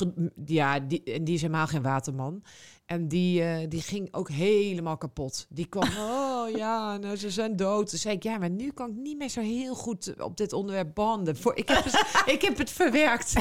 [0.46, 2.44] ja, die, en die is helemaal geen waterman.
[2.90, 5.46] En die, eh, die ging ook helemaal kapot.
[5.50, 7.90] Die kwam, oh ja, nou, ze zijn dood.
[7.90, 10.54] Toen zei ik, ja, maar nu kan ik niet meer zo heel goed op dit
[10.54, 11.38] onderwerp banden.
[11.38, 12.04] Voor, ik, heb het,
[12.36, 13.34] ik heb het verwerkt.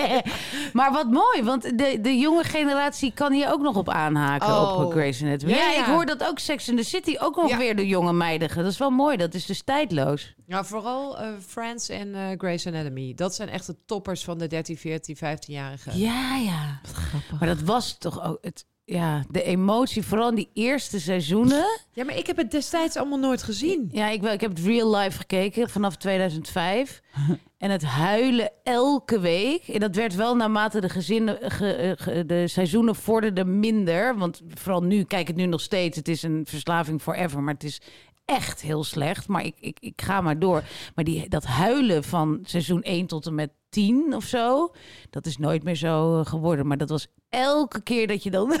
[0.72, 4.84] maar wat mooi, want de, de jonge generatie kan hier ook nog op aanhaken Oh.
[4.84, 5.52] op Grey's Anatomy.
[5.52, 7.58] Ja, Ja, ik hoor dat ook Sex in the City ook nog Ja.
[7.58, 8.54] weer de jonge meiden.
[8.54, 10.34] Dat is wel mooi, dat is dus tijdloos.
[10.46, 13.14] Ja, vooral eh, Friends en eh Grey's Anatomy.
[13.14, 15.98] Dat zijn echt de toppers van de 13, 14, 15-jarigen.
[15.98, 16.80] Ja, ja.
[16.82, 17.38] Grappig.
[17.40, 21.64] Maar dat was toch ook het, ja, de emotie, vooral in die eerste seizoenen.
[21.92, 23.88] Ja, maar ik heb het destijds allemaal nooit gezien.
[23.92, 27.02] Ja, ik, wel- ik heb het real life gekeken vanaf 2005.
[27.58, 29.68] en het huilen elke week.
[29.68, 34.18] En dat werd wel naarmate de, gezinnen, ge- eh, ge- de seizoenen vorderden minder.
[34.18, 35.96] Want vooral nu, kijk het nu nog steeds.
[35.96, 37.80] Het is een verslaving forever, maar het is
[38.24, 39.28] echt heel slecht.
[39.28, 40.62] Maar ik, ik, ik ga maar door.
[40.94, 44.72] Maar die, dat huilen van seizoen 1 tot en met 10 of zo...
[45.10, 46.66] dat is nooit meer zo eh, geworden.
[46.66, 48.52] Maar dat was elke keer dat je dan...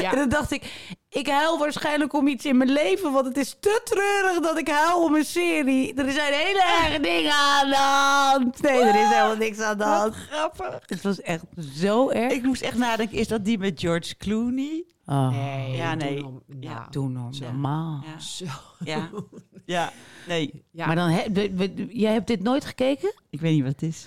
[0.00, 0.10] Ja.
[0.10, 3.56] En dan dacht ik, ik huil waarschijnlijk om iets in mijn leven, want het is
[3.60, 5.94] te treurig dat ik huil om een serie.
[5.94, 8.62] Er zijn hele erge dingen aan de hand.
[8.62, 10.14] Nee, er is helemaal niks aan de hand.
[10.14, 10.82] Grappig.
[10.86, 11.44] Het was echt
[11.76, 12.32] zo erg.
[12.32, 14.84] Ik moest echt nadenken, is dat die met George Clooney?
[15.06, 16.24] Oh, Nee, Ja, nee.
[16.60, 16.74] Ja.
[16.74, 18.04] nou, doe normaal.
[18.06, 18.18] Ja.
[18.20, 18.44] Zo.
[18.84, 19.10] Ja.
[19.66, 19.92] Ja.
[20.26, 20.86] Nee, Ja.
[20.86, 23.12] Maar dan, he- we- we- jij hebt dit nooit gekeken?
[23.30, 24.06] ik weet niet wat het is.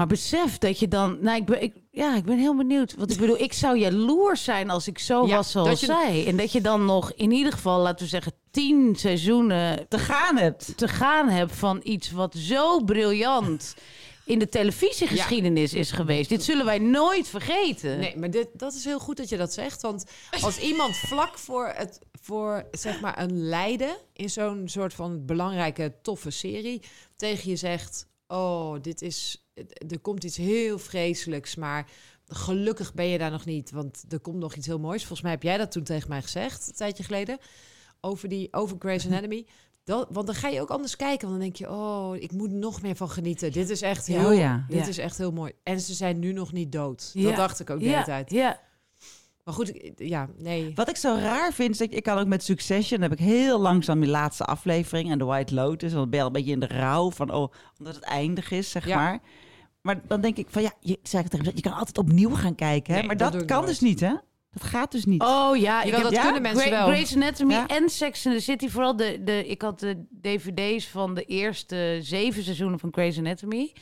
[0.00, 1.18] Maar besef dat je dan...
[1.20, 2.94] Nou, ik ben, ik, ja, ik ben heel benieuwd.
[2.96, 6.26] Want ik bedoel, ik zou jaloers zijn als ik zo Ja, was zoals je- zij.
[6.26, 10.36] En dat je dan nog in ieder geval, laten we zeggen, tien seizoenen Te gaan
[10.36, 10.72] hebt.
[10.76, 13.74] te gaan hebt van iets wat zo briljant
[14.24, 16.28] in de televisiegeschiedenis is geweest.
[16.28, 17.98] Dit zullen wij nooit vergeten.
[17.98, 19.82] Nee, maar dit, dat is heel goed dat je dat zegt.
[19.82, 20.04] Want
[20.40, 25.94] als iemand vlak voor, het, voor zeg maar een lijden in zo'n soort van belangrijke,
[26.02, 26.82] toffe serie
[27.16, 29.44] tegen je zegt: Oh, dit is.
[29.88, 31.86] Er komt iets heel vreselijks, maar
[32.28, 33.70] gelukkig ben je daar nog niet.
[33.70, 34.98] Want er komt nog iets heel moois.
[35.00, 37.38] Volgens mij heb jij dat toen tegen mij gezegd, een tijdje geleden.
[38.00, 39.46] Over, die, over Grey's Anatomy.
[39.84, 41.28] Dat, want dan ga je ook anders kijken.
[41.28, 43.52] Want dan denk je, oh, ik moet nog meer van genieten.
[43.52, 44.64] Dit is echt heel, Oh ja.
[44.68, 44.86] dit Ja.
[44.86, 45.52] is echt heel mooi.
[45.62, 47.10] En ze zijn nu nog niet dood.
[47.14, 47.22] Ja.
[47.28, 48.30] Dat dacht ik ook de hele tijd.
[48.30, 48.60] ja.
[49.44, 50.72] Maar goed, ik- ja, nee.
[50.74, 53.18] Wat ik zo raar vind, is dat ik, ik kan ook met Succession, heb ik
[53.18, 56.60] heel langzaam die laatste aflevering en de White Lotus, ik ben al een beetje in
[56.60, 58.96] de rouw van, oh, omdat het eindig is, zeg Ja.
[58.96, 59.20] maar.
[59.80, 62.34] Maar dan denk ik van, ja, je, zei ik tegen hem, je kan altijd opnieuw
[62.34, 62.98] gaan kijken, hè?
[62.98, 63.68] Nee, maar dat kan nooit.
[63.68, 64.14] dus niet, hè?
[64.50, 65.22] Dat gaat dus niet.
[65.22, 66.86] Oh ja, ik heb dat ja, kunnen mensen Grey- wel.
[66.86, 67.66] Grey's Anatomy Ja.
[67.66, 68.68] en Sex in the City.
[68.68, 73.72] Vooral de, de, ik had de dvd's van de eerste zeven seizoenen van Grey's Anatomy.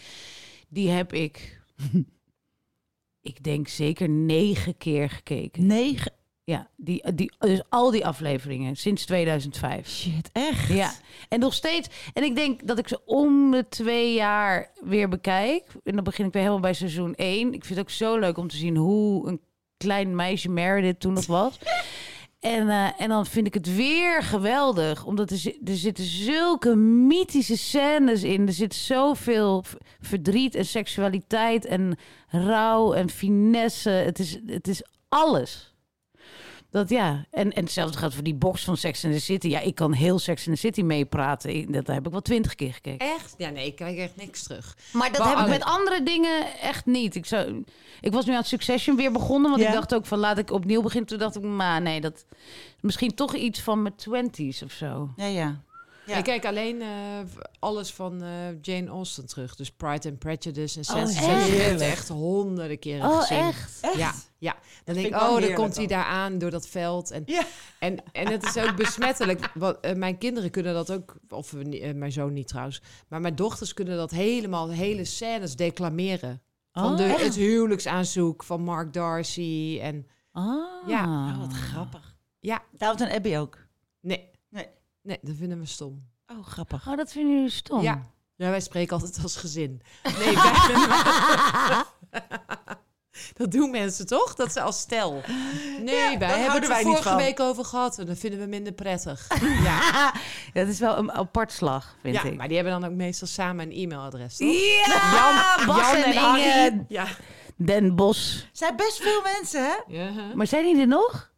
[0.69, 1.61] Die heb ik,
[3.31, 5.67] ik denk zeker negen keer gekeken.
[5.67, 6.13] Negen.
[6.49, 9.89] Ja, die, die, dus al die afleveringen sinds 2005.
[9.89, 10.69] Shit, echt?
[10.69, 10.93] Ja,
[11.29, 11.89] en nog steeds.
[12.13, 15.65] En ik denk dat ik ze om de twee jaar weer bekijk.
[15.85, 17.47] En dan begin ik weer helemaal bij seizoen 1.
[17.53, 19.41] Ik vind het ook zo leuk om te zien hoe een
[19.77, 21.59] klein meisje Meredith toen nog was.
[22.41, 25.05] En, eh, en dan vind ik het weer geweldig.
[25.05, 28.47] Omdat er, er zitten zulke mythische scènes in.
[28.47, 29.65] Er zit zoveel
[30.01, 33.91] verdriet en seksualiteit en rouw en finesse.
[33.91, 35.77] Het is, het is alles.
[36.71, 39.49] Dat ja, en, en hetzelfde gaat voor die box van Sex in the City.
[39.49, 41.73] Ja, ik kan heel Sex in the City meepraten.
[41.73, 43.07] Dat heb ik wel twintig keer gekeken.
[43.15, 43.35] Echt?
[43.39, 44.77] Ja, nee, ik kijk echt niks terug.
[44.93, 47.15] Maar dat Maar heb ik met andere dingen echt niet.
[47.15, 47.65] Ik, zou,
[48.01, 49.51] ik was nu aan Succession weer begonnen.
[49.51, 49.69] Want Ja.
[49.69, 51.09] ik dacht ook van laat ik opnieuw beginnen.
[51.09, 52.25] Toen dacht ik, maar nee, dat
[52.81, 55.11] misschien toch iets van mijn twenties of zo.
[55.17, 55.61] Ja, ja.
[56.07, 56.17] Ja.
[56.17, 56.89] Ik kijk alleen eh,
[57.59, 58.29] alles van eh,
[58.63, 59.57] Jane Austen terug.
[59.57, 61.29] Dus Pride and Prejudice en Sense echt?
[61.29, 61.85] and Sensibility.
[61.85, 63.39] echt honderden keren Oh, gezien.
[63.39, 63.81] echt?
[63.97, 64.57] Ja, ja.
[64.85, 67.11] Dan denk ik, oh, dan komt hij daar aan door dat veld.
[67.11, 67.43] En, Ja.
[67.79, 69.51] en, en het is ook besmettelijk.
[69.55, 72.83] Want, eh, mijn kinderen kunnen dat ook, of eh, mijn zoon niet trouwens.
[73.09, 76.43] Maar mijn dochters kunnen dat helemaal, hele scènes declameren.
[76.73, 77.21] Van Oh, de, echt?
[77.25, 79.79] het huwelijksaanzoek van Mark Darcy.
[79.83, 80.89] En Ah.
[80.89, 81.05] Ja.
[81.33, 82.17] Oh, wat grappig.
[82.41, 83.59] ja, Downton Abbey ook.
[84.01, 84.67] nee, Nee.
[85.03, 86.07] nee, dat vinden we stom.
[86.27, 86.89] Oh, grappig.
[86.89, 87.83] Oh, dat vinden jullie stom?
[87.83, 88.07] Ja.
[88.37, 89.81] ja, wij spreken altijd als gezin.
[90.19, 91.85] Nee, wij-
[93.37, 94.35] dat doen mensen toch?
[94.35, 95.23] Dat ze als stel.
[95.81, 97.17] Nee, wij hebben het er wij niet vorige van.
[97.17, 99.27] week over gehad en dat vinden we minder prettig.
[99.65, 100.13] Ja,
[100.53, 102.37] dat is wel een apart slag, vind ja ik.
[102.37, 104.37] maar die hebben dan ook meestal samen een e-mailadres.
[104.37, 104.49] toch?
[104.87, 106.39] Ja, Jan- Bas Jan en en.
[106.39, 107.07] Inge Ja.
[107.57, 108.49] Den Bos.
[108.53, 109.95] zijn best veel mensen, hè?
[109.97, 110.13] ja.
[110.13, 110.35] hè?
[110.35, 111.31] Maar zijn die er nog?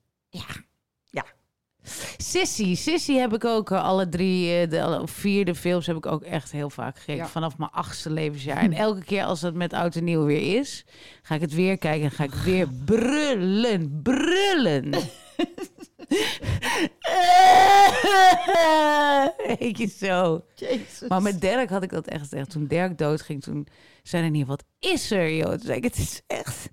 [2.16, 2.74] Sissy.
[2.74, 6.22] Sissy heb ik ook eh, alle drie, eh, de alle vierde films heb ik ook
[6.22, 7.22] echt heel vaak gekeken.
[7.22, 7.28] Ja.
[7.28, 8.59] Vanaf mijn achtste levensjaar.
[8.70, 10.84] En elke keer als het met oud en nieuw weer is,
[11.22, 14.01] ga ik het weer kijken en ga ik weer brullen.
[14.03, 14.91] Brullen.
[19.59, 20.45] Weet je zo.
[20.55, 21.09] Jezus.
[21.09, 22.51] Maar met Dirk had ik dat echt echt.
[22.51, 23.66] Toen Dirk doodging, toen
[24.03, 25.51] zei hij niet, wat is er, joh?
[25.51, 26.68] Toen zei ik, het is echt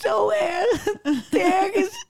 [0.00, 0.82] zo erg.
[1.30, 2.06] Dirk is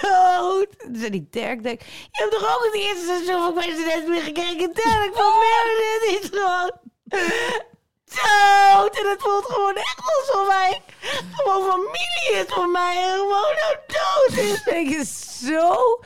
[0.00, 0.78] dood.
[0.78, 4.22] Toen zei die Dirk, denk, je hebt toch ook het eerste seizoen van President meer
[4.22, 4.72] gekeken?
[4.72, 6.72] Dirk van Meredith is gewoon
[8.14, 8.98] dood.
[8.98, 10.82] En het voelt gewoon echt alsof hij
[11.32, 12.96] gewoon familie is voor mij.
[13.02, 14.62] En gewoon nou dood is.
[14.62, 15.04] Denk je,
[15.46, 16.00] zo,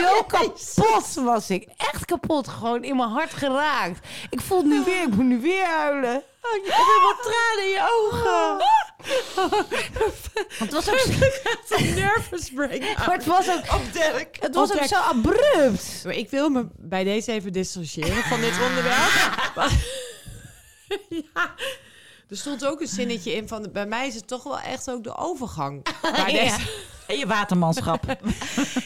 [0.00, 1.68] zo kapot was ik.
[1.76, 2.48] Echt kapot.
[2.48, 4.06] Gewoon in mijn hart geraakt.
[4.30, 5.02] Ik voel het nu weer.
[5.02, 6.22] Ik moet nu weer huilen.
[6.42, 8.66] Oh, je hebt helemaal tranen in je ogen.
[10.58, 12.70] Het was ook zo, Een nervous maar
[13.12, 14.36] het was ook, Op Dirk.
[14.40, 16.00] het was ook zo abrupt.
[16.04, 19.54] Maar ik wil me bij deze even distancieren van dit onderwerp.
[21.34, 21.54] ja.
[22.28, 23.68] Er stond ook een zinnetje in van...
[23.72, 25.82] Bij mij is het toch wel echt ook de overgang.
[26.02, 26.42] Bij Ja.
[26.44, 26.70] deze...
[27.06, 28.04] En je watermanschap.
[28.06, 28.16] Ja,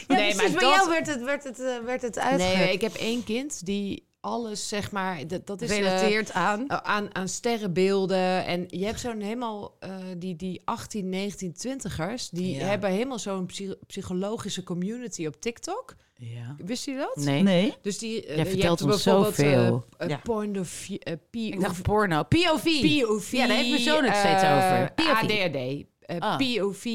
[0.07, 2.47] Nee, precies, maar bij dat- jou werd het, werd het, eh, werd het uitge...
[2.47, 5.27] Nee, ik heb één kind die alles, zeg maar...
[5.27, 5.69] Dat, dat is...
[5.69, 6.67] eh, Gerelateerd aan.
[6.67, 8.45] eh, aan, aan sterrenbeelden.
[8.45, 9.75] En je hebt zo'n helemaal...
[9.79, 12.29] eh, die, die 18, 19, 20ers...
[12.31, 12.65] Die Ja.
[12.65, 15.95] hebben helemaal zo'n psy- psychologische community op TikTok.
[16.17, 16.55] Ja.
[16.65, 17.25] Wist je dat?
[17.25, 17.41] Nee.
[17.43, 17.73] Nee.
[17.81, 19.85] Dus die, eh, Jij je vertelt hebt ons bijvoorbeeld, zoveel.
[20.07, 20.17] Ja.
[20.23, 22.23] point of view, eh, Ik P- dacht porno.
[22.23, 22.63] POV.
[23.01, 23.31] POV.
[23.31, 24.91] Ja, daar heeft mijn zoon het steeds over.
[24.95, 25.07] POV.
[25.09, 25.85] ADHD.
[26.05, 26.37] Eh, Ah.
[26.37, 26.85] POV,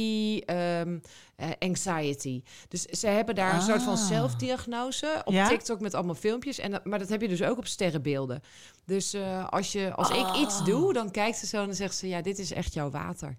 [0.47, 0.99] ehm,
[1.37, 2.43] eh, anxiety.
[2.69, 4.07] Dus ze hebben daar een soort van Ah.
[4.07, 5.49] zelfdiagnose op Ja?
[5.49, 6.59] TikTok met allemaal filmpjes.
[6.59, 8.43] En dat, maar dat heb je dus ook op sterrenbeelden.
[8.87, 10.41] Dus eh, als, je, als ik Ah.
[10.41, 12.09] iets doe, dan kijkt ze zo en dan zegt ze...
[12.09, 13.39] Ja, dit is echt jouw water.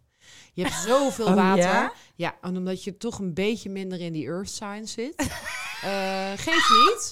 [0.54, 1.64] Je hebt zoveel Oh, water.
[1.64, 1.94] ja?
[2.16, 5.14] Ja, en omdat je toch een beetje minder in die earth sign zit.
[6.36, 7.12] geeft niet.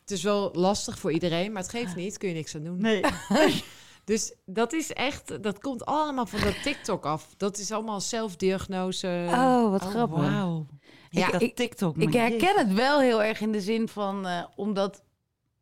[0.00, 2.18] Het is wel lastig voor iedereen, maar het geeft niet.
[2.18, 2.80] Kun je niks aan doen.
[2.80, 3.00] Nee.
[4.06, 7.34] Dus dat is echt, dat komt allemaal van dat TikTok af.
[7.36, 9.26] Dat is allemaal zelfdiagnose.
[9.30, 10.18] Oh, wat grappig.
[10.18, 10.66] Wauw.
[11.10, 11.96] Ja, Ik, dat ik- TikTok.
[11.96, 12.56] Ik herken jezus.
[12.56, 15.02] het wel heel erg in de zin van, eh, omdat,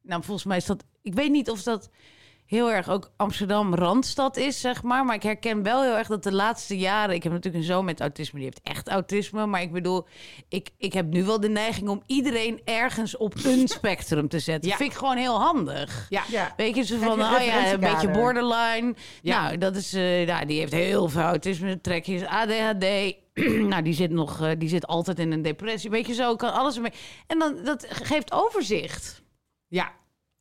[0.02, 1.90] nou volgens mij is dat, ik weet niet of dat
[2.46, 5.04] heel erg ook Amsterdam Randstad is, zeg maar.
[5.04, 7.84] Maar ik herken wel heel erg dat de laatste jaren, ik heb natuurlijk een zoon
[7.84, 9.46] met autisme, die heeft echt autisme.
[9.46, 10.06] Maar ik bedoel,
[10.48, 14.64] ik, ik heb nu wel de neiging om iedereen ergens op een spectrum te zetten.
[14.64, 14.68] Ja.
[14.68, 16.06] Dat vind ik gewoon heel handig.
[16.08, 16.22] Ja.
[16.28, 16.52] Ja.
[16.56, 18.94] Weet je, zo van, je oh ja, een beetje borderline.
[19.22, 19.42] Ja.
[19.42, 23.14] Nou, dat is, eh nou, die heeft heel veel autisme, trekjes, ADHD.
[23.70, 25.90] nou, die zit nog, eh, die zit altijd in een depressie.
[25.90, 26.92] Weet je, zo kan alles ermee.
[27.26, 29.22] En dan, dat geeft overzicht
[29.68, 29.92] Ja.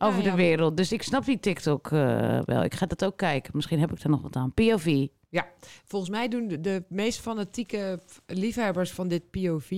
[0.03, 0.29] Over ja.
[0.29, 0.77] de wereld.
[0.77, 2.63] Dus ik snap die TikTok eh, wel.
[2.63, 3.51] Ik ga dat ook kijken.
[3.55, 4.53] Misschien heb ik daar nog wat aan.
[4.53, 5.07] POV.
[5.29, 5.47] ja.
[5.85, 9.71] Volgens mij doen de, de meest fanatieke liefhebbers van dit POV...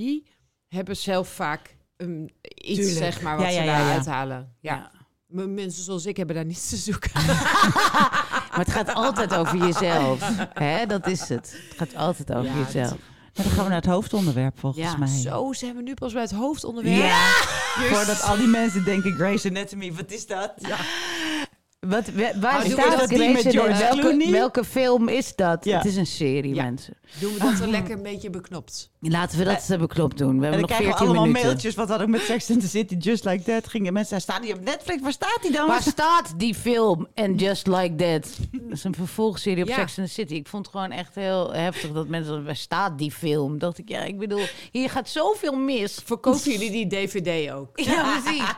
[0.67, 2.97] hebben zelf vaak een, iets, Tuurlijk.
[2.97, 4.91] zeg maar, wat Ja, ze ja, ja, ja.
[5.27, 7.11] Mensen zoals ik hebben daar niets te zoeken.
[8.55, 10.31] Maar het gaat altijd over jezelf.
[10.53, 10.85] Hè?
[10.85, 11.61] Dat is het.
[11.67, 12.97] Het gaat altijd over Ja, jezelf.
[13.43, 15.07] Dan gaan we naar het hoofdonderwerp volgens Ja, mij.
[15.07, 16.97] Zo, ze hebben nu pas bij het hoofdonderwerp.
[16.97, 17.31] Ja.
[17.89, 20.53] Voordat al die mensen denken Grey's Anatomy, wat is dat?
[20.57, 20.77] Ja.
[21.87, 23.41] Wat, wa- waar we staat dat die met?
[23.41, 24.31] George welke, Clooney?
[24.31, 25.65] welke film is dat?
[25.65, 25.77] Ja.
[25.77, 26.63] Het is een serie, Ja.
[26.63, 26.93] mensen.
[27.19, 28.89] Doen we dat er lekker een beetje beknopt.
[28.99, 30.39] Laten we dat uh, beklopt doen.
[30.39, 31.47] We En hebben dan nog krijgen we 14 allemaal minuten.
[31.47, 31.75] mailtjes.
[31.75, 33.67] Wat had ik met Sex and the City, Just Like That?
[33.67, 35.01] Gingen mensen, staat die op Netflix?
[35.01, 35.67] Waar staat die dan?
[35.67, 37.07] Waar staat die film?
[37.15, 38.37] And Just Like That.
[38.51, 39.75] Dat is een vervolgserie op Ja.
[39.75, 40.33] Sex and the City.
[40.33, 42.45] Ik vond het gewoon echt heel heftig dat mensen...
[42.45, 43.57] Waar staat die film?
[43.59, 44.43] Dacht ik, ja, ik bedoel...
[44.71, 45.99] Hier gaat zoveel mis.
[46.05, 47.79] Verkopen jullie die DVD ook?
[47.79, 48.43] Ja, precies.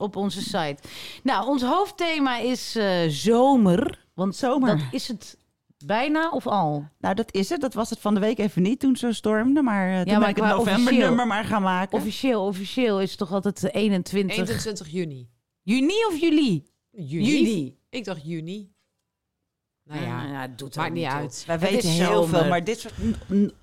[0.00, 0.76] Op onze site.
[1.22, 4.04] Nou, ons hoofdthema is eh, zomer.
[4.14, 4.76] Want Zomer.
[4.76, 5.36] dat is het
[5.84, 6.88] bijna of al?
[6.98, 7.60] Nou, dat is het.
[7.60, 9.62] Dat was het van de week even niet toen zo stormde.
[9.62, 11.98] Maar uh, toen maar ik het novembernummer maar gaan maken.
[11.98, 14.36] Officieel, officieel is het toch altijd de 21...
[14.36, 15.28] 21 juni.
[15.62, 16.64] Juni of juli?
[16.90, 17.78] Juni.
[17.90, 18.72] Ik dacht juni.
[19.84, 21.44] Nou ja, Ah, het doet er maakt niet uit.
[21.46, 22.28] Wij Het weten heel zomer.
[22.38, 22.94] veel, maar dit soort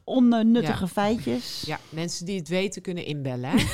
[0.03, 1.63] onnuttige feitjes.
[1.65, 3.51] Ja, mensen die het weten kunnen inbellen.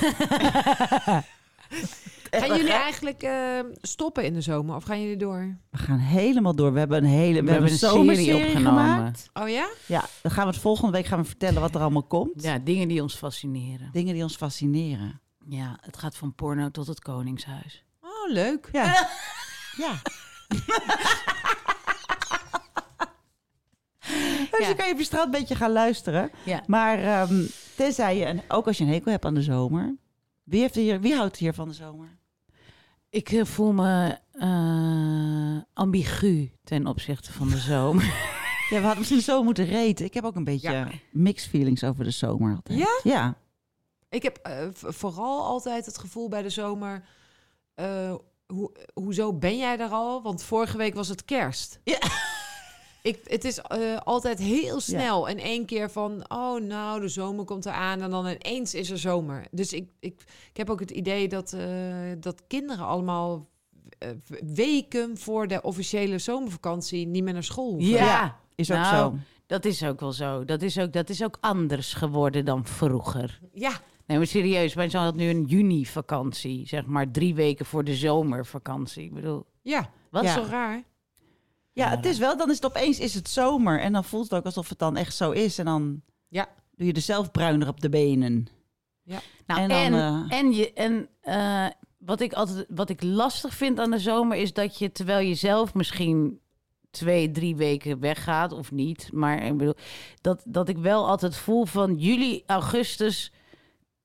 [2.39, 5.57] Gaan jullie eigenlijk eh, stoppen in de zomer of gaan jullie door?
[5.69, 6.73] We gaan helemaal door.
[6.73, 8.84] We hebben een hele we, We hebben een een serie zomerserie opgenomen.
[8.84, 9.29] gemaakt.
[9.34, 9.69] Oh ja?
[9.86, 12.43] Ja, dan gaan we het volgende week gaan we vertellen wat er allemaal komt.
[12.43, 13.89] Ja, dingen die ons fascineren.
[13.91, 15.21] Dingen die ons fascineren.
[15.47, 17.84] Ja, het gaat van porno tot het koningshuis.
[18.01, 18.69] Oh, leuk.
[18.71, 19.09] Ja.
[19.86, 19.91] ja.
[24.51, 24.67] Dus Ja.
[24.67, 26.31] dan kan je op je strand een beetje gaan luisteren.
[26.45, 26.63] Ja.
[26.67, 27.43] Maar ehm,
[27.75, 29.95] tenzij je, en ook als je een hekel hebt aan de zomer.
[30.43, 32.17] Wie, heeft hier, wie houdt hier van de zomer?
[33.14, 38.14] Ik eh, voel me eh, ambigu ten opzichte van de zomer.
[38.70, 40.05] Ja, we hadden misschien zo moeten reten.
[40.05, 40.88] Ik heb ook een beetje Ja.
[41.11, 42.80] mixed feelings over de zomer altijd.
[42.80, 42.99] Ja?
[43.03, 43.36] Ja.
[44.09, 47.03] Ik heb eh, vooral altijd het gevoel bij de zomer...
[47.76, 48.14] eh,
[48.47, 50.22] hoe, hoezo ben jij er al?
[50.22, 51.80] Want vorige week was het kerst.
[51.84, 51.97] Ja.
[53.04, 55.30] Ik, het is eh, altijd heel snel.
[55.30, 58.01] En één keer van, oh nou, de zomer komt eraan.
[58.01, 59.45] En dan ineens is er zomer.
[59.51, 61.68] Dus ik, ik, ik heb ook het idee dat, eh,
[62.20, 63.49] dat kinderen allemaal
[63.99, 64.10] eh,
[64.54, 67.89] weken voor de officiële zomervakantie niet meer naar school hoeven.
[67.89, 68.39] Ja.
[68.56, 69.18] Is ook Nou, zo.
[69.45, 70.45] Dat is ook wel zo.
[70.45, 73.39] Dat is ook, dat is ook anders geworden dan vroeger.
[73.54, 76.68] Ja, Nee, maar serieus, zoon had nu een juni-vakantie.
[76.68, 79.04] Zeg maar drie weken voor de zomervakantie.
[79.04, 79.89] Ik bedoel, ja.
[80.10, 80.34] wat Ja.
[80.34, 80.84] Zo raar.
[81.74, 83.80] Ja, het is wel, dan is het opeens is het zomer.
[83.82, 85.57] En dan voelt het ook alsof het dan echt zo is.
[85.57, 86.47] En dan Ja.
[86.76, 88.47] doe je er zelf bruiner op de benen.
[89.45, 91.65] Nou, En en, dan, en, eh, je, en eh,
[91.97, 95.36] wat ik altijd wat ik lastig vind aan de zomer is dat je terwijl je
[95.36, 96.39] zelf misschien
[96.91, 99.76] twee, drie weken weggaat of niet, maar ik bedoel
[100.21, 103.32] dat, dat ik wel altijd voel van juli, augustus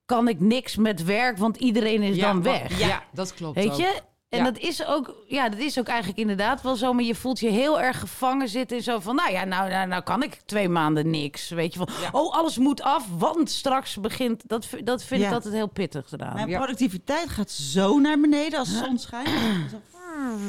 [0.04, 2.78] kan ik niks met werk, want iedereen is ja, dan weg.
[2.78, 3.76] Ja, dat klopt Weet ook.
[3.78, 4.00] je?
[4.28, 4.44] En Ja.
[4.44, 6.92] dat is ook, ja, dat is ook eigenlijk inderdaad wel zo.
[6.92, 9.88] Maar je voelt je heel erg gevangen zitten in zo van, nou ja, nou, nou,
[9.88, 11.48] nou kan ik twee maanden niks.
[11.48, 12.08] Weet je van, Ja.
[12.12, 14.42] oh, alles moet af, want straks begint.
[14.48, 15.26] Dat, dat vind Ja.
[15.28, 16.34] ik altijd heel pittig gedaan.
[16.34, 16.56] Mijn Ja.
[16.56, 19.28] productiviteit gaat zo naar beneden als de zon schijnt.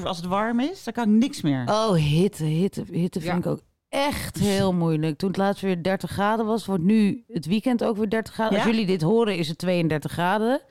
[0.03, 1.63] Als het warm is, dan kan ik niks meer.
[1.67, 3.37] Oh, hitte, hitte, hitte vind Ja.
[3.39, 3.59] ik ook
[3.89, 5.17] echt heel moeilijk.
[5.17, 8.57] Toen het laatst weer 30 graden was, wordt nu het weekend ook weer 30 graden.
[8.57, 8.63] Ja?
[8.63, 10.61] Als jullie dit horen, is het 32 graden.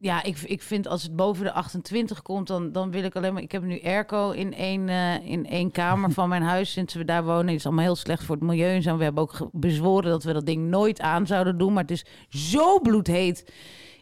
[0.00, 3.32] Ja, ik, ik vind als het boven de 28 komt, dan, dan wil ik alleen
[3.32, 3.42] maar...
[3.42, 7.04] Ik heb nu airco in één, eh, in één kamer van mijn huis sinds we
[7.04, 7.46] daar wonen.
[7.46, 8.96] Het is allemaal heel slecht voor het milieu en zo.
[8.96, 11.72] We hebben ook bezworen dat we dat ding nooit aan zouden doen.
[11.72, 13.52] Maar het is zo bloedheet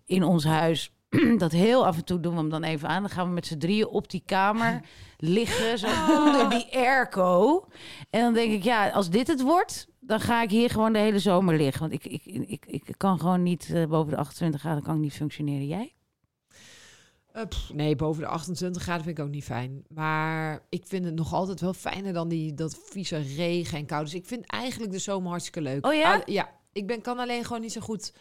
[0.04, 0.90] in ons huis...
[1.38, 3.02] dat heel af en toe doen we hem dan even aan.
[3.02, 4.80] Dan gaan we met z'n drieën op die kamer
[5.16, 7.64] liggen, zo onder die airco.
[8.10, 10.98] En dan denk ik, ja, als dit het wordt, dan ga ik hier gewoon de
[10.98, 11.80] hele zomer liggen.
[11.80, 15.00] Want ik, ik, ik, ik kan gewoon niet eh, boven de 28 graden kan ik
[15.00, 15.66] niet functioneren.
[15.66, 15.94] Jij?
[17.32, 19.84] Eh, pff, nee, boven de 28 graden vind ik ook niet fijn.
[19.88, 24.04] Maar ik vind het nog altijd wel fijner dan die, dat vieze regen en koud.
[24.04, 25.86] Dus ik vind eigenlijk de zomer hartstikke leuk.
[25.86, 26.14] Oh ja?
[26.14, 28.12] Al- ja, ik ben, kan alleen gewoon niet zo goed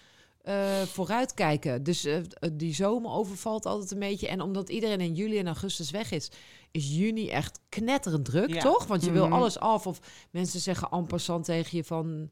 [0.45, 1.83] eh vooruitkijken.
[1.83, 2.17] Dus eh,
[2.53, 4.27] die zomer overvalt altijd een beetje.
[4.27, 6.29] En omdat iedereen in juli en augustus weg is,
[6.71, 8.61] is juni echt knetterend druk, Ja.
[8.61, 8.87] toch?
[8.87, 9.33] Want je wil Mhm.
[9.33, 9.87] alles af.
[9.87, 9.99] Of
[10.31, 12.29] mensen zeggen en passant tegen je van...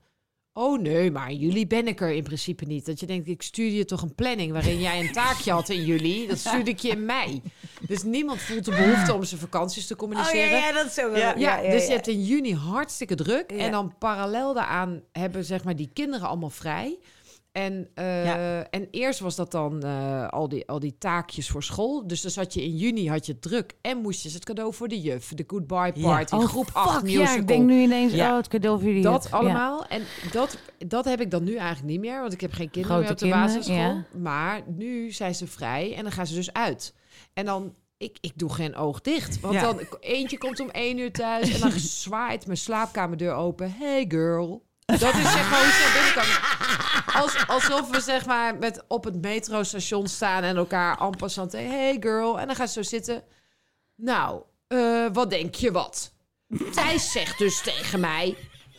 [0.56, 2.86] Oh nee, maar in juli ben ik er in principe niet.
[2.86, 5.86] Dat je denkt, ik stuurde je toch een planning waarin jij een taakje had in
[5.86, 6.28] juli.
[6.28, 7.42] Dat stuurde ik je in mei.
[7.88, 10.74] Dus niemand voelt de behoefte om zijn vakanties te communiceren.
[10.74, 11.16] dat is zo.
[11.16, 13.52] Ja, Ja, dus je hebt in juni hartstikke druk.
[13.52, 13.58] Ja.
[13.58, 17.00] En dan parallel daaraan hebben zeg maar die kinderen allemaal vrij.
[17.54, 18.64] En, eh, Ja.
[18.70, 22.08] en eerst was dat dan eh, al, die, al die taakjes voor school.
[22.08, 23.74] Dus dan zat je in juni, had je druk.
[23.82, 26.02] En moest je het cadeau voor de juf, de goodbye Ja.
[26.16, 28.30] party, Oh, groep fuck, 8 ja, ik denk nu ineens, Ja.
[28.32, 29.04] oh, het cadeau voor jullie.
[29.04, 29.38] Dat Ja.
[29.38, 29.86] allemaal.
[29.86, 30.02] En
[30.32, 32.22] dat, dat heb ik dan nu eigenlijk niet meer.
[32.22, 34.20] Want ik heb geen kinderen Grote meer op de kinderen, basisschool.
[34.20, 34.20] ja.
[34.30, 36.94] Maar nu zijn ze vrij en dan gaan ze dus uit.
[37.34, 39.40] En dan, ik, ik doe geen oog dicht.
[39.40, 39.62] Want Ja.
[39.62, 41.72] dan, eentje komt om één uur thuis en dan
[42.06, 43.72] zwaait mijn slaapkamerdeur open.
[43.78, 44.64] Hey girl.
[44.86, 46.42] Dat is zeg maar hoe ze binnenkomen.
[47.22, 51.52] Als, alsof we zeg maar met op het metrostation staan en elkaar en passant.
[51.52, 52.40] Hey girl.
[52.40, 53.24] En dan gaan ze zo zitten.
[53.96, 56.14] Nou, eh, wat denk je wat?
[56.72, 58.36] Thijs zegt dus tegen mij.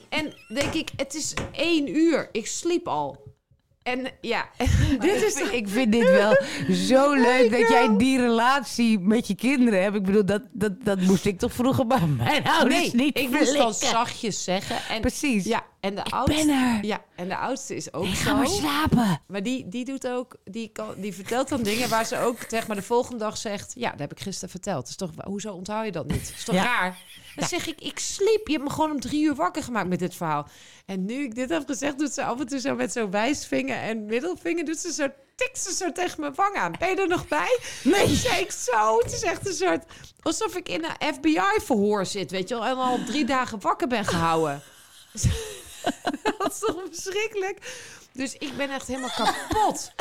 [0.09, 2.28] En denk ik, het is één uur.
[2.32, 3.34] Ik sliep al.
[3.82, 4.48] En ja,
[4.98, 5.50] dit is toch...
[5.50, 6.36] Ik vind dit wel
[6.72, 9.94] zo leuk dat jij die relatie met je kinderen hebt.
[9.96, 13.30] Ik bedoel, dat, dat, dat moest ik toch vroeger bij mijn ouders Nee, niet ik
[13.30, 14.76] moest dan zachtjes zeggen.
[14.88, 15.44] En, Precies.
[15.44, 16.85] Ja, En de Ik oudste, ben er.
[16.85, 18.22] ja, en de oudste is ook Ik zo.
[18.22, 19.20] ga maar slapen.
[19.26, 22.66] Maar die, die doet ook, die, kan, die vertelt dan dingen waar ze ook zeg
[22.66, 24.87] maar de volgende dag zegt: Ja, dat heb ik gisteren verteld.
[24.87, 26.32] Dus toch, hoezo onthoud je dat niet?
[26.37, 26.62] is toch Ja.
[26.64, 26.99] raar?
[27.35, 28.47] Dan zeg ik: Ik sliep.
[28.47, 30.49] Je hebt me gewoon om drie uur wakker gemaakt met dit verhaal.
[30.87, 33.76] En nu ik dit heb gezegd, doet ze af en toe zo met zo'n wijsvinger
[33.76, 34.64] en middelvinger.
[34.64, 35.07] Doet ze zo,
[35.37, 36.72] tikt ze zo tegen mijn wang aan.
[36.78, 37.59] Ben je er nog bij?
[37.85, 38.14] Nee.
[38.14, 38.99] zei ik zo.
[38.99, 39.85] Het is echt een soort,
[40.20, 42.64] alsof ik in een FBI-verhoor zit, weet je wel.
[42.66, 44.62] En al drie dagen wakker ben gehouden.
[46.39, 47.59] dat is toch verschrikkelijk?
[48.12, 49.93] Dus ik ben echt helemaal kapot.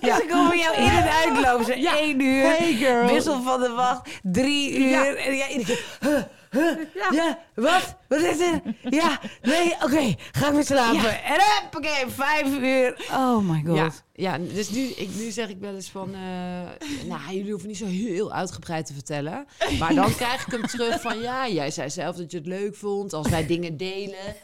[0.00, 0.16] Ja.
[0.16, 1.64] Ze komen jou in en uitlopen.
[1.64, 1.96] Ze Ja.
[1.96, 2.44] één uur.
[2.46, 3.06] Hey.
[3.06, 4.08] Wissel van de wacht.
[4.22, 4.88] Drie uur.
[4.88, 5.04] Ja.
[5.14, 5.84] En ja, iedere keer.
[6.00, 7.08] huh, huh, Ja.
[7.12, 7.38] ja.
[7.54, 7.96] wat?
[8.08, 8.60] Wat is er?
[8.82, 10.14] Ja, nee, oké.
[10.32, 11.24] ga ik weer slapen.
[11.24, 11.40] En
[11.76, 13.06] oké, vijf uur.
[13.12, 13.76] Oh my god.
[13.76, 16.14] Ja, ja dus nu, ik, nu zeg ik wel eens van...
[16.14, 16.20] eh,
[17.06, 19.46] nou, jullie hoeven niet zo heel uitgebreid te vertellen.
[19.78, 21.18] Maar dan krijg ik hem terug van...
[21.20, 24.34] Ja, jij zei zelf dat je het leuk vond als wij dingen delen.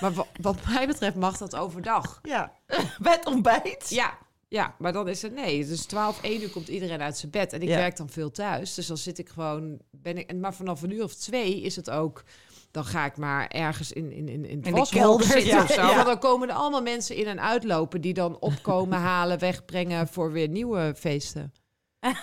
[0.00, 2.20] Maar wa- wat mij betreft mag dat overdag.
[2.22, 2.52] Ja.
[3.02, 3.86] Bij het ontbijt.
[3.88, 4.18] Ja,
[4.48, 5.66] ja, maar dan is het nee.
[5.66, 7.52] Dus 12, 1 uur komt iedereen uit zijn bed.
[7.52, 7.76] En ik Ja.
[7.76, 8.74] werk dan veel thuis.
[8.74, 9.78] Dus dan zit ik gewoon...
[9.90, 12.22] Ben ik, maar vanaf een uur of twee is het ook...
[12.70, 15.62] Dan ga ik maar ergens in, in, in, in het de kelder, zitten ja.
[15.62, 15.82] of zo.
[15.82, 15.94] Ja.
[15.94, 18.00] Want dan komen er allemaal mensen in en uitlopen...
[18.00, 21.52] die dan opkomen, halen, wegbrengen voor weer nieuwe feesten.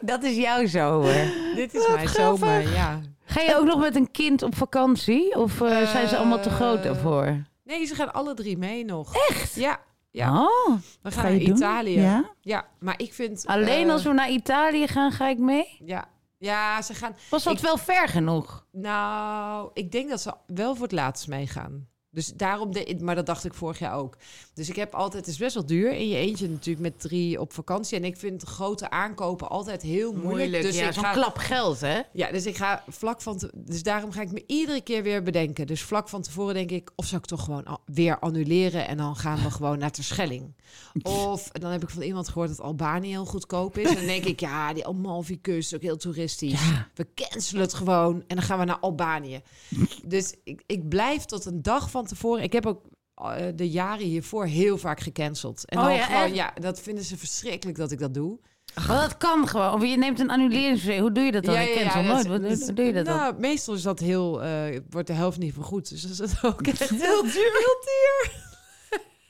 [0.00, 1.32] Dat is jouw zomer.
[1.54, 3.00] Dit is mijn zomer, ja.
[3.24, 5.36] Ga je ook nog met een kind op vakantie?
[5.36, 7.42] Of eh, zijn ze allemaal te groot Eh, daarvoor?
[7.64, 9.14] Nee, ze gaan alle drie mee nog.
[9.28, 9.54] Echt?
[9.54, 9.80] Ja,
[10.10, 10.42] ja.
[10.42, 11.38] Oh, we gaan Ga naar?
[11.38, 12.00] Italië.
[12.00, 12.30] Ja?
[12.40, 13.46] Ja, maar ik vind...
[13.46, 15.76] alleen eh, als we naar Italië gaan, ga ik mee?
[15.84, 16.08] Ja,
[16.40, 17.16] ja, ze gaan...
[17.30, 18.66] Was dat Ik- wel ver genoeg?
[18.72, 21.88] Nou, ik denk dat ze wel voor het laatst meegaan.
[22.12, 24.16] Dus daarom, de, maar dat dacht ik vorig jaar ook.
[24.54, 27.40] Dus ik heb altijd, het is best wel duur in je eentje natuurlijk met drie
[27.40, 27.98] op vakantie.
[27.98, 30.62] En ik vind grote aankopen altijd heel moeilijk.
[30.62, 32.00] dus ja, ik ga, klap geld, hè?
[32.12, 35.22] ja, dus ik ga vlak van, te, dus daarom ga ik me iedere keer weer
[35.22, 35.66] bedenken.
[35.66, 39.16] Dus vlak van tevoren denk ik, of zou ik toch gewoon weer annuleren en dan
[39.16, 40.52] gaan we gewoon naar Terschelling.
[41.02, 43.88] Of dan heb ik van iemand gehoord dat Albanië heel goedkoop is.
[43.88, 46.68] En dan denk ik, ja, die Amalfi-kust ook heel toeristisch.
[46.68, 46.88] Ja.
[46.94, 49.40] We cancelen het gewoon en dan gaan we naar Albanië.
[50.04, 52.42] dus ik, ik blijf tot een dag van tevoren.
[52.42, 52.82] Ik heb ook
[53.14, 55.64] eh, de jaren hiervoor heel vaak gecanceld.
[55.64, 56.34] En Oh dan ja, gewoon, echt?
[56.34, 58.38] ja, dat vinden ze verschrikkelijk dat ik dat doe.
[58.86, 59.72] Maar dat kan gewoon.
[59.72, 61.00] Of je neemt een annuleringsverzekering.
[61.00, 61.54] Hoe doe je dat dan?
[61.54, 62.26] ik ken ja, nooit.
[62.26, 63.16] Hoe, hoe doe je dat dan?
[63.16, 65.88] nou, Meestal is dat heel, eh, wordt de helft niet vergoed.
[65.88, 67.32] Dus dat is het ook echt heel duur.
[67.32, 68.48] Heel duur.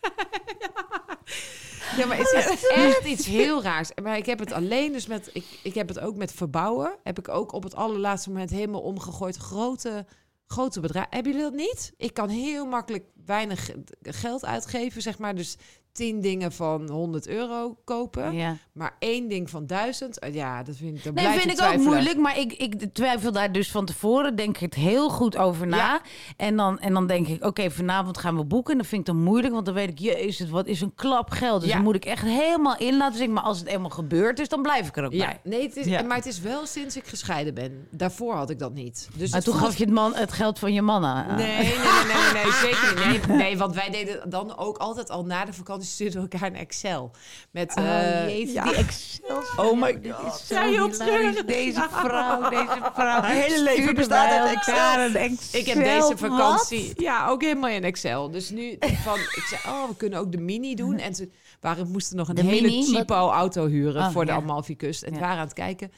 [1.98, 3.90] ja, maar het is echt iets heel raars.
[4.02, 6.96] Maar ik heb het alleen dus met, ik, ik heb het ook met verbouwen.
[7.02, 9.36] Heb ik ook op het allerlaatste moment helemaal omgegooid.
[9.36, 10.06] Grote,
[10.52, 11.14] grote bedrijven.
[11.14, 11.92] Hebben jullie dat niet?
[11.96, 15.34] Ik kan heel makkelijk weinig ge- geld uitgeven, zeg maar.
[15.34, 15.56] Dus
[15.92, 18.32] tien dingen van 100 euro kopen.
[18.34, 18.56] Ja.
[18.72, 21.04] Maar één ding van 1000, eh, ja, dat vind ik.
[21.04, 22.16] dan Nee, blijf vind ik ook moeilijk.
[22.18, 24.36] Maar ik, ik twijfel daar dus van tevoren.
[24.36, 25.76] Denk ik het heel goed over na.
[25.76, 26.00] Ja.
[26.36, 28.72] En, dan, en dan denk ik, oké, vanavond gaan we boeken.
[28.72, 29.52] En dat vind ik dan moeilijk.
[29.52, 31.60] Want dan weet ik, jezus, wat is een klap geld.
[31.60, 31.74] Dus Ja.
[31.76, 33.32] dan moet ik echt helemaal in laten zien.
[33.32, 35.40] Maar als het eenmaal gebeurd is, dan blijf ik er ook Ja, bij.
[35.44, 36.02] nee, het is, Ja.
[36.02, 37.86] maar het is wel sinds ik gescheiden ben.
[37.90, 39.08] Daarvoor had ik dat niet.
[39.16, 41.36] Dus Maar toen voelt- gaf je het, man, het geld van je man aan.
[41.36, 43.26] Nee, nee, nee, nee, nee, nee, zeker niet.
[43.26, 46.48] Nee, nee, want wij deden dan ook altijd al na de vakantie stuurden we elkaar
[46.48, 47.10] een Excel.
[47.50, 48.64] Met, Oh, eh, jezus, ja.
[48.64, 49.42] die Excel.
[49.56, 50.34] Oh my god.
[50.34, 50.96] is zo Ja, heel hilarisch.
[50.96, 51.44] treurig.
[51.44, 53.20] Deze vrouw, deze vrouw.
[53.20, 54.98] Haar hele leven stuurde bestaat uit Excel.
[55.14, 55.60] Excel.
[55.60, 56.18] ik heb deze Wat?
[56.18, 58.30] vakantie ja, ook helemaal in Excel.
[58.30, 60.98] Dus nu van, ik zei, oh, we kunnen ook de mini doen.
[60.98, 62.84] En toen waren, we moesten nog een De hele mini?
[62.92, 64.32] cheapo auto huren Oh, voor de.
[64.32, 65.02] Amalfi-kust.
[65.02, 65.14] En Ja.
[65.18, 65.92] we waren aan het kijken.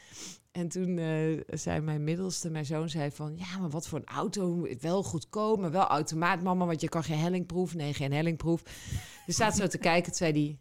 [0.52, 3.36] En toen eh, zei mijn middelste, mijn zoon, zei van...
[3.36, 4.66] Ja, maar wat voor een auto?
[4.80, 6.66] Wel goedkoop, maar wel automaat, mama.
[6.66, 7.74] Want je kan geen hellingproef.
[7.74, 8.62] Nee, geen hellingproef.
[9.26, 10.04] Dus staat zo te kijken.
[10.04, 10.58] Toen zei hij...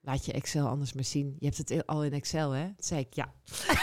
[0.00, 1.36] Laat je Excel anders maar zien.
[1.38, 2.64] Je hebt het al in Excel, hè?
[2.64, 3.32] Toen zei ik, ja.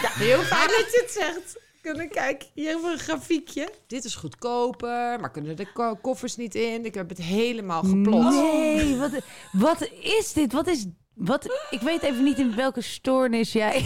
[0.02, 1.62] ja heel fijn dat je het zegt.
[1.82, 3.70] Kunnen kijken, hier hebben we een grafiekje.
[3.88, 6.86] Dit is goedkoper, maar kunnen de ko- koffers niet in.
[6.86, 8.34] Ik heb het helemaal geplot.
[8.34, 9.12] Nee, wat,
[9.52, 10.54] wat is dit?
[10.54, 10.86] Wat is...
[11.14, 13.78] Wat, ik weet even niet in welke stoornis jij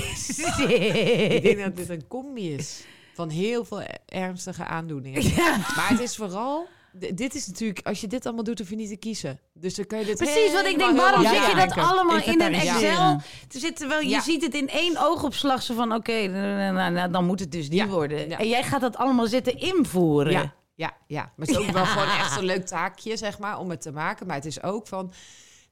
[1.35, 1.63] Ik denk zit.
[1.63, 5.21] dat dit een combi is van heel veel ernstige aandoeningen.
[5.35, 5.57] Ja.
[5.75, 6.67] Maar het is vooral...
[7.13, 9.39] Dit is natuurlijk, als je dit allemaal doet, hoef je niet te kiezen.
[9.53, 12.41] Dus dan kun je dit Precies, wat ik denk, waarom zit je dat allemaal in
[12.41, 12.53] een.
[12.53, 13.75] Excel te zitten?
[13.75, 14.21] Terwijl je Ja.
[14.21, 17.69] ziet het in één oogopslag zo van, oké, nou, nou, nou, dan moet het dus
[17.69, 17.87] die Ja.
[17.87, 18.29] worden.
[18.29, 18.37] Ja.
[18.39, 20.31] En jij gaat dat allemaal zitten invoeren.
[20.31, 21.21] Ja, ja, ja.
[21.21, 23.91] Maar het is ook wel gewoon echt een leuk taakje, zeg maar, om het te
[23.91, 24.27] maken.
[24.27, 25.11] Maar het is ook van...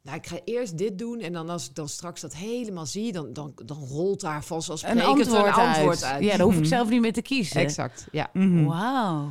[0.06, 3.12] Nou, ik ga eerst dit doen en dan als ik dan straks dat helemaal zie,
[3.12, 6.14] dan, dan, dan rolt daar Een vanzelfsprekend antwoord, een antwoord uit.
[6.14, 6.24] uit.
[6.24, 7.62] Ja, daar hoef ik zelf niet meer te kiezen.
[7.62, 8.30] Exact, ja.
[8.66, 9.30] Wauw.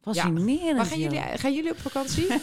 [0.00, 0.76] Fascinerend.
[0.76, 2.26] Maar gaan jullie, gaan jullie op vakantie?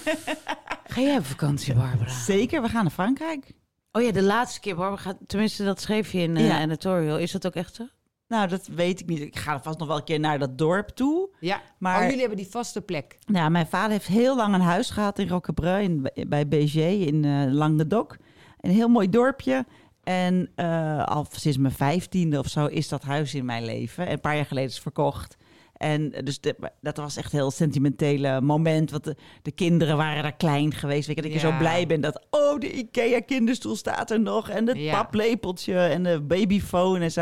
[0.84, 2.10] Ga jij op vakantie, Barbara?
[2.12, 3.52] Zeker, we gaan naar Frankrijk.
[3.92, 5.18] Oh ja, de laatste keer, Barbara gaat...
[5.28, 6.62] Tenminste, dat schreef je in eh Ja.
[6.62, 7.18] editorial.
[7.18, 7.88] Is dat ook echt zo?
[8.32, 9.22] Nou, dat weet ik niet.
[9.22, 11.30] Ik ga vast nog wel een keer naar dat dorp toe.
[11.40, 13.18] Ja, Maar- oh, jullie hebben die vaste plek.
[13.26, 17.26] Nou, mijn vader heeft heel lang een huis gehad in Roquebreu, in, bij BG in
[17.26, 18.18] eh Languedoc.
[18.60, 19.66] Een heel mooi dorpje.
[20.04, 24.06] En eh, al sinds mijn vijftiende of zo is dat huis in mijn leven.
[24.06, 25.38] En een paar jaar geleden is het verkocht.
[25.82, 28.92] En eh, dus de- dat was echt een heel sentimentele moment.
[28.92, 31.08] Want de, de kinderen waren daar klein geweest.
[31.08, 31.52] Weet je, dat je Ja.
[31.52, 32.26] zo blij bent dat...
[32.30, 34.50] Oh, de Ikea-kinderstoel staat er nog.
[34.50, 35.02] En het Ja.
[35.02, 37.22] paplepeltje en de babyfoon en zo.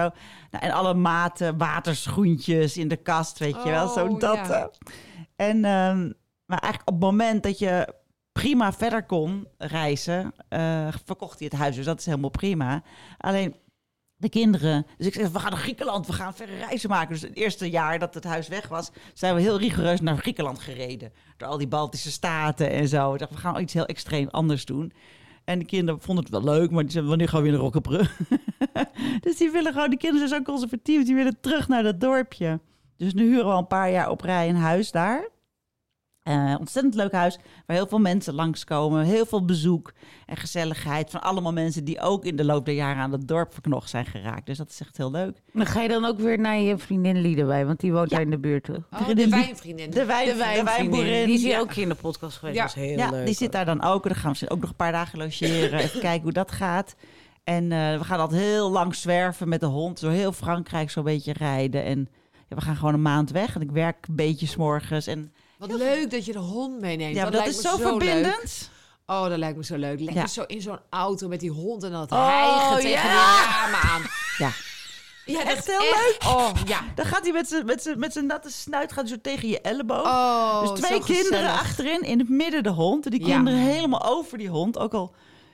[0.51, 3.87] Nou, en alle maten, waterschoentjes in de kast, weet je wel.
[3.87, 4.35] Zo Oh, dat.
[4.35, 4.61] ja.
[4.61, 4.65] eh.
[5.49, 6.11] En, ehm,
[6.45, 7.93] maar eigenlijk op het moment dat je
[8.31, 11.75] prima verder kon reizen, eh, verkocht hij het huis.
[11.75, 12.83] Dus dat is helemaal prima.
[13.17, 13.55] Alleen
[14.19, 14.85] de kinderen.
[14.97, 17.13] Dus ik zeg, we gaan naar Griekenland, we gaan verre reizen maken.
[17.13, 20.59] Dus het eerste jaar dat het huis weg was, zijn we heel rigoureus naar Griekenland
[20.59, 21.11] gereden.
[21.37, 23.13] Door al die Baltische staten en zo.
[23.13, 24.93] Ik dacht, we gaan iets heel extreem anders doen.
[25.43, 27.61] En de kinderen vonden het wel leuk, maar die zeiden, wanneer gaan we weer naar
[27.61, 28.07] Rokkepre?
[29.23, 32.59] dus die willen gewoon, de kinderen zijn zo conservatief, die willen terug naar dat dorpje.
[32.97, 35.29] Dus nu huren we al een paar jaar op rij een huis daar.
[36.29, 39.05] Eh, ontzettend leuk huis, waar heel veel mensen langskomen.
[39.05, 39.93] Heel veel bezoek
[40.25, 43.53] en gezelligheid van allemaal mensen die ook in de loop der jaren aan het dorp
[43.53, 44.45] verknocht zijn geraakt.
[44.45, 45.41] Dus dat is echt heel leuk.
[45.53, 48.15] Dan ga je dan ook weer naar je vriendin Liedewij, want die woont Ja.
[48.15, 48.83] daar in de buurt, toch?
[48.91, 49.89] Oh, de wijnvriendin.
[49.89, 51.25] De, wijn, de, wijnboerin.
[51.25, 51.59] Die hier ja.
[51.59, 52.57] ook in de podcast geweest.
[52.57, 52.63] Ja.
[52.63, 53.25] Dat is heel ja, leuk.
[53.25, 54.03] die zit daar dan ook.
[54.03, 55.79] Dan gaan we misschien ook nog een paar dagen logeren.
[55.79, 56.95] Even kijken hoe dat gaat.
[57.43, 59.99] En eh, we gaan altijd heel lang zwerven met de hond.
[59.99, 61.83] Door heel Frankrijk zo'n beetje rijden.
[61.83, 62.09] En
[62.47, 63.55] ja, we gaan gewoon een maand weg.
[63.55, 65.07] En ik werk een beetje 's morgens.
[65.07, 67.15] En Wat leuk dat je de hond meeneemt.
[67.15, 67.87] ja, dat, dat is zo leuk.
[67.87, 68.69] verbindend.
[69.05, 69.99] Oh, dat lijkt me zo leuk.
[69.99, 70.27] Lekker Ja.
[70.27, 73.01] zo in zo'n auto met die hond en dan het Oh, hijgen tegen ja.
[73.01, 74.01] die ramen aan.
[74.37, 74.51] Ja.
[75.25, 76.17] Ja, dat Echt heel leuk.
[76.25, 76.79] Oh, ja.
[76.95, 79.47] Dan gaat hij met zijn- met zijn- met zijn natte snuit gaat hij zo tegen
[79.49, 80.05] je elleboog.
[80.05, 81.59] Oh, dus twee kinderen gezellig.
[81.59, 83.11] achterin, in het midden de hond.
[83.11, 83.35] Die Ja.
[83.35, 84.77] kinderen helemaal over die hond.
[84.77, 85.13] Ook al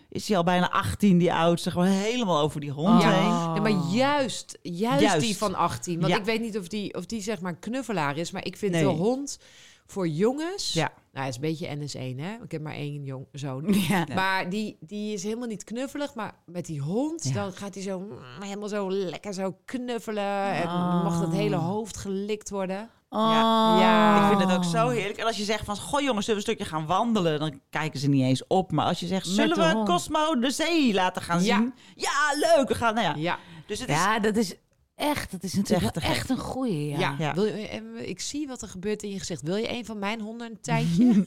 [0.09, 1.71] is hij al bijna 18, die oudste.
[1.71, 3.09] Gewoon helemaal over die hond Ja.
[3.11, 3.25] heen.
[3.31, 3.51] Oh.
[3.55, 5.19] Ja, maar juist, juist, Juist.
[5.19, 6.01] die van 18.
[6.01, 8.31] Want ik weet niet of die, of die zeg maar knuffelaar is.
[8.31, 8.81] Maar ik vind Nee.
[8.83, 9.39] de hond
[9.85, 10.73] voor jongens...
[10.73, 10.91] Ja.
[11.13, 12.33] Nou, het is een beetje NS1, hè?
[12.43, 13.73] Ik heb maar één jong zoon.
[13.89, 14.05] Ja.
[14.15, 16.13] Maar die, die is helemaal niet knuffelig.
[16.15, 17.33] Maar met die hond, Ja.
[17.33, 20.51] dan gaat hij zo mm, helemaal zo lekker zo knuffelen.
[20.53, 21.03] En Oh.
[21.03, 22.89] mag het hele hoofd gelikt worden.
[23.09, 23.75] Oh.
[23.79, 24.21] Ja.
[24.31, 25.19] Ik vind het ook zo heerlijk.
[25.19, 27.39] En als je zegt van, goh jongens, zullen we een stukje gaan wandelen?
[27.39, 28.71] Dan kijken ze niet eens op.
[28.71, 29.83] Maar als je zegt, zullen we.
[29.85, 31.55] Cosmo de zee laten gaan Ja.
[31.57, 31.73] zien?
[31.95, 32.11] Ja,
[32.55, 32.67] leuk.
[32.67, 33.13] We gaan, nou ja.
[33.15, 33.95] Ja, Dus het is...
[33.95, 34.55] Ja, dat is
[34.95, 36.89] echt, dat is natuurlijk echt echt een goeie.
[36.89, 36.97] Ja.
[36.99, 37.15] ja.
[37.19, 37.33] Ja.
[37.33, 39.41] Wil je, en ik zie wat er gebeurt in je gezicht.
[39.41, 41.05] Wil je een van mijn honden een tijdje?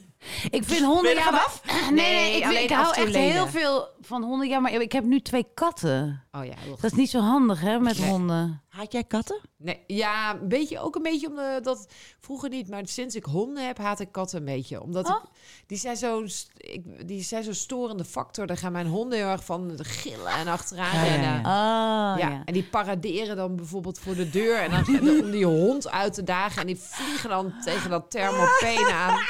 [0.51, 1.03] Ik vind honden...
[1.03, 1.91] Ben je er ja, maar- vanaf?
[1.91, 3.21] Nee, Nee, nee, ik, hou echt leden.
[3.33, 4.49] heel veel van honden.
[4.49, 6.25] Ja, maar ik heb nu twee katten.
[6.33, 8.09] oh ja, heel Dat is niet zo handig, hè, met Nee.
[8.11, 8.63] honden.
[8.79, 9.41] Haat jij katten?
[9.57, 11.87] Nee, ja, een beetje, ook een beetje omdat dat
[12.21, 14.83] vroeger niet, maar sinds ik honden heb, haat ik katten een beetje.
[14.83, 15.23] Omdat Oh.
[15.25, 15.29] ik,
[15.67, 16.25] die, zijn zo,
[16.57, 18.47] ik, die zijn zo'n storende factor.
[18.47, 21.31] Daar gaan mijn honden heel erg van gillen en achteraan Ja, rennen.
[21.31, 21.39] ja.
[21.39, 22.43] Oh, Ja, ja.
[22.45, 26.25] en die paraderen dan bijvoorbeeld voor de deur en dan om die hond uit te
[26.25, 29.19] dagen en die vliegen dan tegen dat thermopeen aan.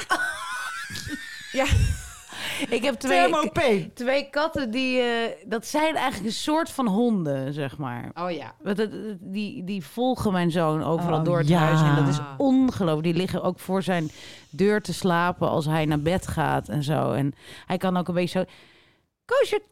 [1.53, 1.67] Ja,
[2.71, 4.99] Ik heb twee, twee katten die...
[5.01, 5.07] eh,
[5.47, 8.11] dat zijn eigenlijk een soort van honden, zeg maar.
[8.15, 8.53] oh ja.
[8.63, 11.59] Want het- het- die, die volgen mijn zoon overal Oh, door het ja.
[11.59, 11.81] huis.
[11.81, 13.03] En dat is ongelooflijk.
[13.07, 14.11] Die liggen ook voor zijn
[14.51, 17.13] deur te slapen als hij naar bed gaat en zo.
[17.13, 17.35] En
[17.67, 18.45] hij kan ook een beetje zo...
[19.25, 19.63] Koosje!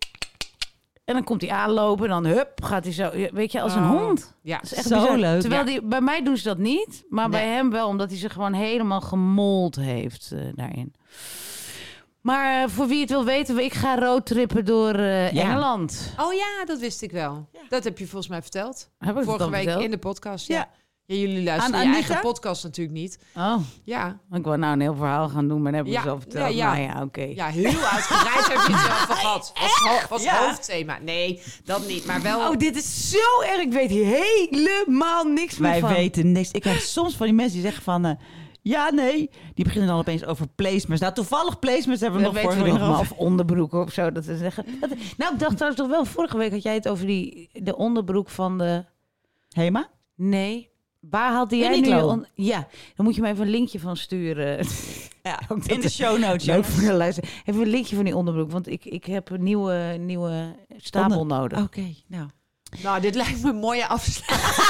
[1.05, 3.11] En dan komt hij aanlopen en dan hup, gaat hij zo...
[3.33, 3.91] Weet je, als een Oh.
[4.03, 4.35] hond.
[4.43, 5.17] Ja, Dat is echt Zo bizar.
[5.19, 5.41] leuk.
[5.41, 5.67] Terwijl Ja.
[5.71, 7.05] die, bij mij doen ze dat niet.
[7.09, 10.95] Maar bij hem wel, omdat hij zich gewoon helemaal gemold heeft eh, daarin.
[12.27, 15.43] Maar eh, voor wie het wil weten, ik ga roadtrippen door eh, Ja.
[15.43, 16.13] Engeland.
[16.21, 17.49] Oh ja, dat wist ik wel.
[17.69, 18.89] Dat heb je volgens mij verteld.
[18.99, 19.85] Heb ik het Vorige dan week verteld?
[19.85, 20.47] in de podcast.
[20.47, 20.55] Ja.
[20.57, 20.69] Ja.
[21.07, 21.15] ja.
[21.15, 22.07] jullie luisteren Aan je Anita?
[22.09, 23.19] eigen podcast natuurlijk niet.
[23.37, 26.13] Oh, Ja, ik wil nou een heel verhaal gaan doen, maar dat hebben we Ja,
[26.15, 26.55] zo verteld.
[26.55, 26.85] ja, ja.
[26.85, 27.23] Nou ja, oké.
[27.23, 29.53] ja heel uitgebreid heb je het wel van gehad.
[29.61, 30.47] Als, ho- als Ja.
[30.47, 30.99] hoofdthema.
[31.03, 32.07] Nee, dat niet.
[32.07, 32.51] Maar wel...
[32.51, 33.61] Oh, dit is zo erg.
[33.61, 35.93] Ik weet helemaal niks meer Wij van.
[35.93, 36.51] weten niks.
[36.51, 38.05] Ik krijg soms van die mensen die zeggen van...
[38.05, 38.11] eh,
[38.69, 39.31] ja, nee.
[39.55, 41.01] Die beginnen dan opeens over placements.
[41.03, 43.01] Nou, toevallig placements hebben we Dat nog vorige we week nog.
[43.01, 44.13] Of onderbroeken of zo.
[44.13, 44.65] Dat ze zeggen.
[44.81, 47.77] Dat- nou, ik dacht trouwens toch wel, vorige week had jij het over die, de
[47.77, 48.85] onderbroek van de...
[49.49, 49.91] Hema?
[50.15, 50.71] Nee.
[51.01, 51.97] Waar haalde jij nu Uniqlo.
[51.97, 54.59] je on- Ja, dan moet je me even een linkje van sturen.
[55.23, 56.45] Ja, in de show notes.
[56.47, 57.23] Leuk voor de.
[57.45, 61.39] Even een linkje van die onderbroek, want ik, ik heb een nieuwe, nieuwe stapel Onder-
[61.39, 61.63] nodig.
[61.63, 62.29] Oké, nou.
[62.83, 64.55] Nou, dit lijkt me een mooie afsluiting.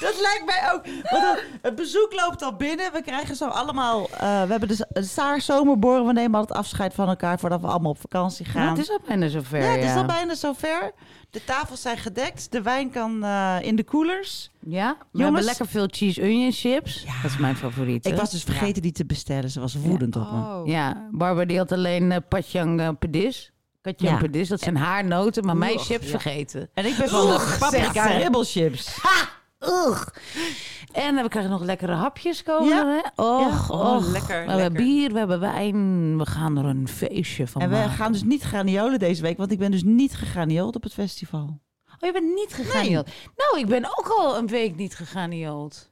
[0.00, 0.86] Dat lijkt mij ook.
[1.10, 2.92] Want het- het bezoek loopt al binnen.
[2.92, 4.02] We krijgen zo allemaal...
[4.10, 6.06] eh, we hebben de, de Saar zomerborren.
[6.06, 8.62] We nemen altijd afscheid van elkaar voordat we allemaal op vakantie gaan.
[8.62, 9.58] Ja, het is al bijna zover.
[9.58, 10.92] ja, Ja, het is al bijna zover.
[11.30, 12.52] De tafels zijn gedekt.
[12.52, 14.50] De wijn kan eh, in de koelers.
[14.60, 15.22] Ja, we Jongens.
[15.22, 17.04] hebben lekker veel cheese onion chips.
[17.22, 18.06] Dat is mijn favoriet.
[18.06, 19.50] Ik was dus vergeten die te bestellen.
[19.50, 20.38] Ze was woedend op me.
[20.38, 20.66] Oh.
[20.66, 23.52] Ja, Barbara die had alleen uh, patjang uh, pedis.
[23.86, 24.12] Katje Ja.
[24.12, 26.10] en Perdis, dat zijn haar noten, maar mijn chips ja.
[26.10, 26.70] vergeten.
[26.74, 28.98] En ik ben van de paprika ribbelchips.
[29.60, 30.06] Ugh.
[30.92, 32.68] En we krijgen nog lekkere hapjes komen.
[32.68, 32.86] Ja.
[32.86, 33.22] Hè?
[33.22, 34.06] Och, Ja, oh, och.
[34.06, 36.18] lekker, We hebben bier, we hebben wijn.
[36.18, 37.90] We gaan er een feestje van En we maken.
[37.90, 41.60] gaan dus niet graniolen deze week, want ik ben dus niet gegraniold op het festival.
[41.86, 43.08] Oh, je bent niet geganiold.
[43.36, 45.90] Nou, ik ben ook al een week niet geganiold.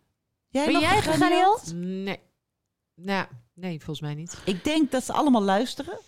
[0.48, 1.72] Jij Ben nog jij geganiold?
[1.74, 2.20] Nee.
[2.94, 4.38] Nou, nee, volgens mij niet.
[4.44, 5.98] Ik denk dat ze allemaal luisteren.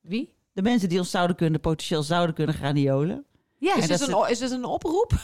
[0.00, 0.36] Wie?
[0.58, 3.24] De mensen die ons zouden kunnen, potentieel zouden kunnen graniolen.
[3.58, 5.12] Ja, Is, dit ze- een, is dit een oproep?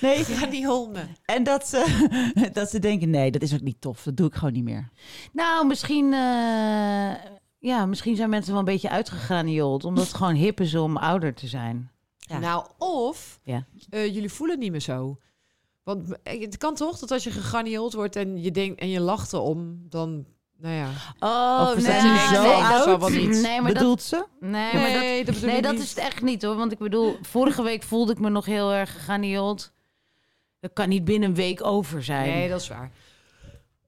[0.00, 1.16] Nee, honden.
[1.24, 2.08] en dat ze,
[2.52, 4.02] dat ze denken, nee, dat is ook niet tof.
[4.02, 4.88] Dat doe ik gewoon niet meer.
[5.32, 7.14] Nou, misschien, eh,
[7.58, 9.84] ja, misschien zijn mensen wel een beetje uitgegraniold.
[9.84, 11.90] Omdat het gewoon hip is om ouder te zijn.
[12.18, 12.38] Ja.
[12.38, 13.66] Nou, of Ja.
[13.90, 15.18] eh, jullie voelen niet meer zo.
[15.82, 19.00] Want eh, het kan toch dat als je gegraniold wordt en je denkt en je
[19.00, 20.26] lacht erom, dan,
[20.60, 20.86] nou ja.
[21.18, 22.70] Oh, Of nee, nee, zo nee, oud?
[22.72, 23.28] dat zal wel niet.
[23.42, 24.26] Nee, maar dat, Bedoelt ze?
[24.40, 25.82] nee, maar dat, Nee, dat bedoel nee, ik dat niet.
[25.82, 26.56] is het echt niet hoor.
[26.56, 29.72] Want ik bedoel, vorige week voelde ik me nog heel erg geganiold.
[30.60, 32.28] Dat kan niet binnen een week over zijn.
[32.30, 32.90] Nee, dat is waar.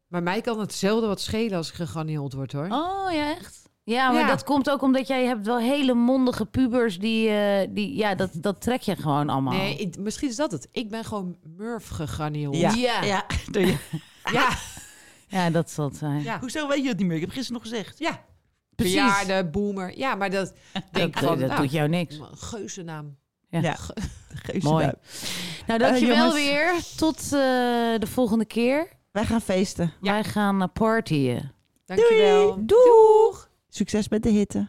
[0.09, 2.65] Maar mij kan hetzelfde wat schelen als ik gegraniold word, hoor.
[2.71, 3.61] Oh, ja, echt?
[3.85, 4.27] Ja, maar Ja.
[4.27, 8.31] dat komt ook omdat jij hebt wel hele mondige pubers die, eh, die ja, dat,
[8.33, 9.53] dat trek je gewoon allemaal.
[9.53, 10.69] Nee, ik- misschien is dat het.
[10.73, 12.57] Ik ben gewoon Murph gegraniold.
[12.57, 12.73] Ja.
[12.75, 13.03] Ja.
[13.03, 13.27] ja.
[14.33, 14.49] Ja,
[15.33, 16.23] Ja, dat zal het zijn.
[16.23, 16.41] ja.
[16.41, 17.17] Hoezo weet je het niet meer?
[17.17, 17.99] Ik heb gisteren nog gezegd.
[17.99, 18.25] ja.
[18.77, 18.95] Precies.
[18.95, 19.99] Verjaarde, boomer.
[19.99, 20.53] Ja, maar dat
[20.93, 22.21] denk dat van, dat nou, doet jou niks.
[22.33, 23.17] geuze naam.
[23.49, 23.77] Ja.
[24.61, 24.91] Mooi.
[25.67, 26.35] Nou, dankjewel jongens.
[26.35, 26.73] weer.
[26.97, 27.31] Tot eh,
[27.99, 28.89] de volgende keer.
[29.11, 29.93] Wij gaan feesten.
[30.01, 31.53] Wij gaan partyen.
[31.85, 32.67] Dankjewel.
[32.67, 33.51] Doeg!
[33.69, 34.69] Succes met de hitte.